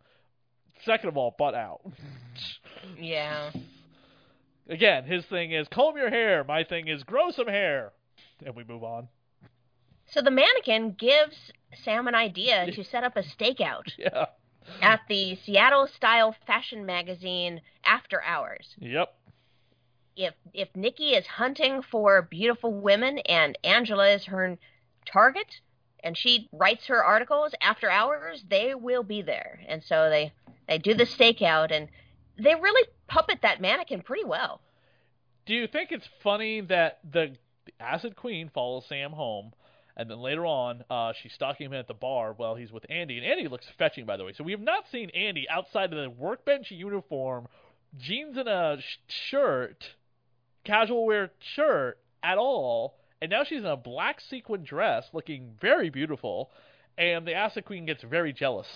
[0.85, 1.81] Second of all, butt out.
[2.99, 3.51] Yeah.
[4.69, 6.45] Again, his thing is comb your hair.
[6.45, 7.93] My thing is grow some hair,
[8.45, 9.09] and we move on.
[10.07, 11.37] So the mannequin gives
[11.85, 14.27] Sam an idea to set up a stakeout Yeah.
[14.83, 18.75] at the Seattle style fashion magazine After Hours.
[18.79, 19.15] Yep.
[20.17, 24.59] If if Nikki is hunting for beautiful women and Angela is her
[25.07, 25.61] target
[26.03, 29.61] and she writes her articles after hours, they will be there.
[29.69, 30.33] And so they
[30.69, 31.89] they do the stakeout and
[32.37, 34.61] they really puppet that mannequin pretty well.
[35.47, 37.37] Do you think it's funny that the,
[37.79, 39.53] the Acid Queen follows Sam home,
[39.97, 43.19] and then later on, uh, she's stalking him at the bar while he's with Andy,
[43.19, 44.33] and Andy looks fetching, by the way.
[44.33, 47.49] So we have not seen Andy outside of the workbench uniform,
[47.99, 49.85] jeans and a sh- shirt,
[50.65, 55.91] casual wear shirt at all, and now she's in a black sequin dress, looking very
[55.91, 56.51] beautiful,
[56.97, 58.67] and the Acid Queen gets very jealous.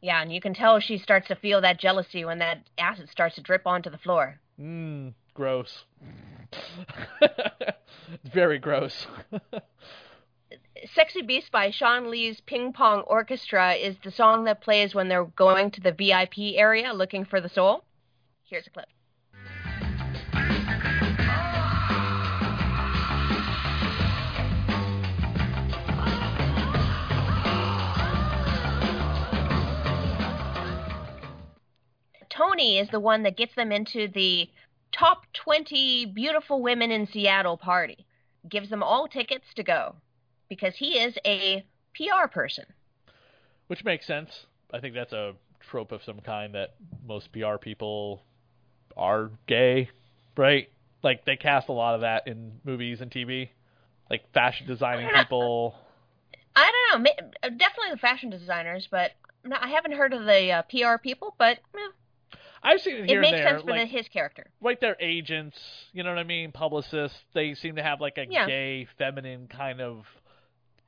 [0.00, 3.34] Yeah, and you can tell she starts to feel that jealousy when that acid starts
[3.34, 4.38] to drip onto the floor.
[4.60, 5.84] Mmm, gross.
[8.32, 9.06] very gross.
[10.94, 15.24] Sexy Beast by Sean Lee's Ping Pong Orchestra is the song that plays when they're
[15.24, 17.84] going to the VIP area looking for the soul.
[18.44, 18.86] Here's a clip.
[32.30, 34.48] Tony is the one that gets them into the
[34.92, 38.06] top 20 beautiful women in Seattle party.
[38.48, 39.96] Gives them all tickets to go
[40.48, 41.64] because he is a
[41.94, 42.64] PR person.
[43.66, 44.30] Which makes sense.
[44.72, 45.34] I think that's a
[45.68, 46.74] trope of some kind that
[47.06, 48.22] most PR people
[48.96, 49.90] are gay,
[50.36, 50.68] right?
[51.02, 53.50] Like they cast a lot of that in movies and TV,
[54.10, 55.74] like fashion designing people.
[56.56, 57.10] I don't know,
[57.42, 59.12] uh, definitely the fashion designers, but
[59.52, 61.34] I haven't heard of the uh, PR people.
[61.38, 61.88] But eh,
[62.62, 64.46] I've seen it it makes sense for like, the, his character.
[64.60, 65.56] like their agents,
[65.92, 67.18] you know what I mean, publicists.
[67.34, 68.46] They seem to have like a Yeah.
[68.46, 70.04] gay, feminine kind of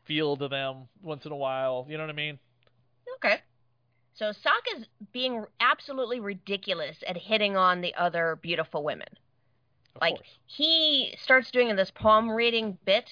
[0.06, 1.86] feel to them once in a while.
[1.88, 2.38] You know what I mean?
[3.16, 3.36] Okay.
[4.14, 9.08] So Sock is being absolutely ridiculous at hitting on the other beautiful women.
[9.94, 10.28] Of Like course.
[10.46, 13.08] he starts doing this palm reading bit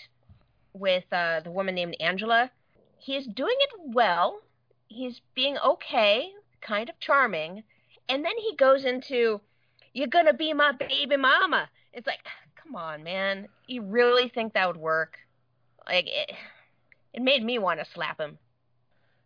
[0.72, 2.50] with uh, the woman named Angela.
[2.98, 4.40] He's doing it well.
[4.88, 6.30] He's being okay,
[6.60, 7.62] kind of charming,
[8.08, 9.40] and then he goes into,
[9.92, 12.20] "You're gonna be my baby mama." It's like,
[12.68, 13.48] come on, man.
[13.66, 15.18] You really think that would work?
[15.86, 16.32] Like it,
[17.14, 18.38] it made me want to slap him.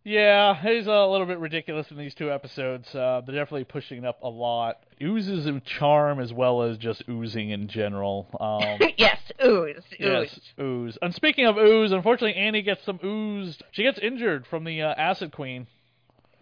[0.05, 2.93] Yeah, he's a little bit ridiculous in these two episodes.
[2.93, 4.83] Uh, they're definitely pushing it up a lot.
[5.01, 8.27] Oozes of charm as well as just oozing in general.
[8.37, 9.95] Um, yes, ooze, ooze.
[9.99, 10.97] yes, ooze.
[11.01, 13.63] And speaking of ooze, unfortunately, Annie gets some oozed.
[13.71, 15.67] She gets injured from the uh, Acid Queen.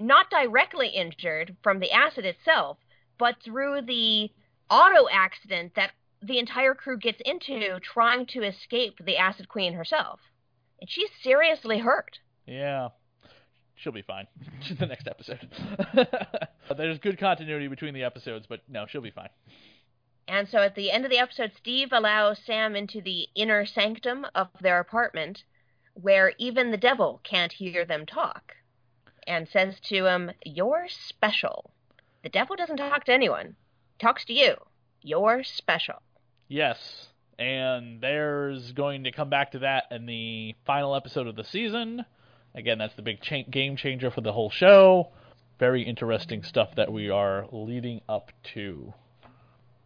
[0.02, 2.80] Not directly injured from the acid itself,
[3.20, 4.32] but through the
[4.68, 5.91] auto accident that
[6.24, 10.20] the entire crew gets into trying to escape the acid queen herself.
[10.80, 12.18] And she's seriously hurt.
[12.47, 12.89] Yeah.
[13.76, 14.26] She'll be fine.
[14.80, 15.47] the next episode.
[16.78, 19.30] There's good continuity between the episodes, but no, she'll be fine.
[20.28, 24.26] And so at the end of the episode, Steve allows Sam into the inner sanctum
[24.34, 25.43] of their apartment
[25.93, 28.56] where even the devil can't hear them talk
[29.28, 31.72] and says to him, You're special.
[32.24, 33.56] The devil doesn't talk to anyone,
[33.94, 34.56] he talks to you.
[35.02, 36.02] You're special.
[36.48, 37.08] Yes.
[37.40, 42.06] And there's going to come back to that in the final episode of the season.
[42.54, 45.12] Again, that's the big cha- game changer for the whole show.
[45.58, 48.94] Very interesting stuff that we are leading up to.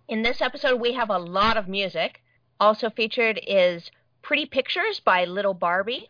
[0.07, 2.21] In this episode, we have a lot of music.
[2.59, 3.89] Also featured is
[4.21, 6.09] Pretty Pictures by Little Barbie,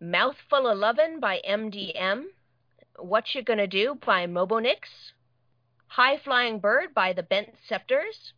[0.00, 2.24] Mouthful of Lovin' by MDM,
[2.98, 5.12] What You Gonna Do by Mobonix,
[5.86, 8.32] High Flying Bird by the Bent Scepters,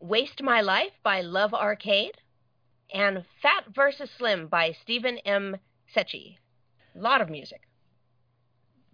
[0.00, 2.18] Waste My Life by Love Arcade,
[2.92, 4.10] and Fat vs.
[4.10, 5.58] Slim by Stephen M.
[5.94, 6.38] Secchi.
[6.94, 7.62] A lot of music.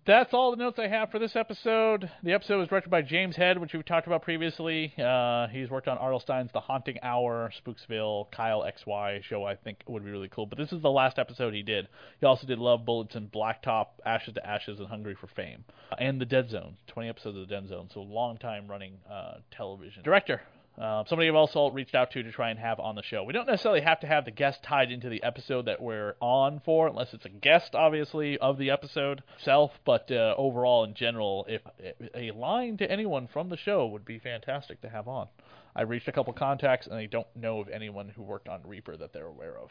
[0.06, 2.10] That's all the notes I have for this episode.
[2.22, 4.94] The episode was directed by James Head, which we've talked about previously.
[4.98, 6.20] Uh, he's worked on R.L.
[6.20, 10.46] Stine's The Haunting Hour, Spooksville, Kyle XY show I think would be really cool.
[10.46, 11.86] But this is the last episode he did.
[12.18, 15.64] He also did Love Bullets and Blacktop, Ashes to Ashes, and Hungry for Fame.
[15.98, 17.90] And The Dead Zone, 20 episodes of The Dead Zone.
[17.92, 20.02] So long time running uh, television.
[20.02, 20.40] Director,
[20.78, 23.24] uh, somebody I've also reached out to to try and have on the show.
[23.24, 26.60] We don't necessarily have to have the guest tied into the episode that we're on
[26.64, 29.72] for, unless it's a guest, obviously, of the episode itself.
[29.84, 34.04] But uh, overall, in general, if, if a line to anyone from the show would
[34.04, 35.28] be fantastic to have on.
[35.74, 38.96] I reached a couple contacts, and I don't know of anyone who worked on Reaper
[38.96, 39.70] that they're aware of.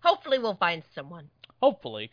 [0.00, 1.30] Hopefully, we'll find someone.
[1.62, 2.10] Hopefully.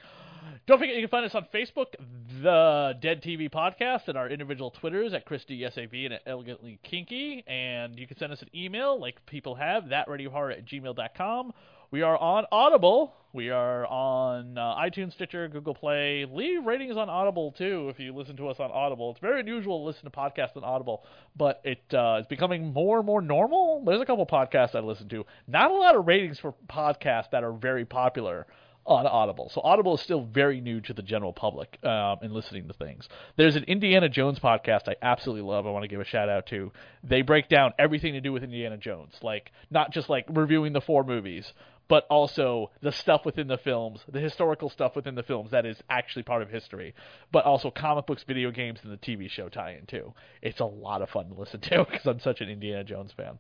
[0.68, 1.96] Don't forget you can find us on Facebook,
[2.44, 7.44] the Dead TV Podcast, and our individual Twitters at Christy SAV and at Elegantly Kinky.
[7.48, 11.54] And you can send us an email like people have, thatradiohorror at gmail.com.
[11.90, 13.16] We are on Audible.
[13.34, 16.28] We are on uh, iTunes, Stitcher, Google Play.
[16.32, 19.10] Leave ratings on Audible too if you listen to us on Audible.
[19.10, 21.04] It's very unusual to listen to podcasts on Audible,
[21.36, 23.84] but it uh, is becoming more and more normal.
[23.84, 25.26] There's a couple podcasts I listen to.
[25.48, 28.46] Not a lot of ratings for podcasts that are very popular
[28.90, 29.50] on Audible.
[29.54, 33.08] So Audible is still very new to the general public um, in listening to things.
[33.38, 35.68] There's an Indiana Jones podcast I absolutely love.
[35.68, 36.72] I want to give a shout out to.
[37.04, 40.82] They break down everything to do with Indiana Jones, like not just like reviewing the
[40.82, 41.54] four movies,
[41.88, 45.78] but also the stuff within the films, the historical stuff within the films that is
[45.90, 46.94] actually part of history,
[47.32, 50.14] but also comic books, video games, and the TV show tie-in too.
[50.42, 53.40] It's a lot of fun to listen to because I'm such an Indiana Jones fan.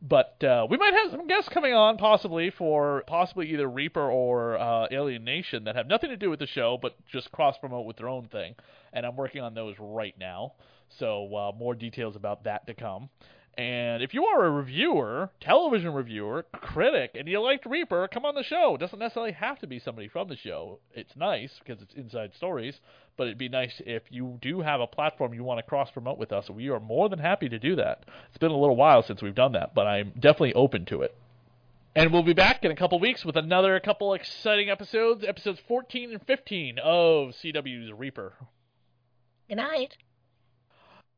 [0.00, 4.58] But uh, we might have some guests coming on, possibly for possibly either Reaper or
[4.58, 7.86] uh, Alien Nation that have nothing to do with the show, but just cross promote
[7.86, 8.54] with their own thing.
[8.92, 10.54] And I'm working on those right now,
[10.98, 13.10] so uh, more details about that to come.
[13.58, 18.36] And if you are a reviewer, television reviewer, critic, and you liked Reaper, come on
[18.36, 18.76] the show.
[18.76, 20.78] It doesn't necessarily have to be somebody from the show.
[20.94, 22.78] It's nice because it's inside stories,
[23.16, 26.18] but it'd be nice if you do have a platform you want to cross promote
[26.18, 26.48] with us.
[26.48, 28.04] We are more than happy to do that.
[28.28, 31.16] It's been a little while since we've done that, but I'm definitely open to it.
[31.96, 36.12] And we'll be back in a couple weeks with another couple exciting episodes, episodes 14
[36.12, 38.34] and 15 of CW's Reaper.
[39.48, 39.96] Good night.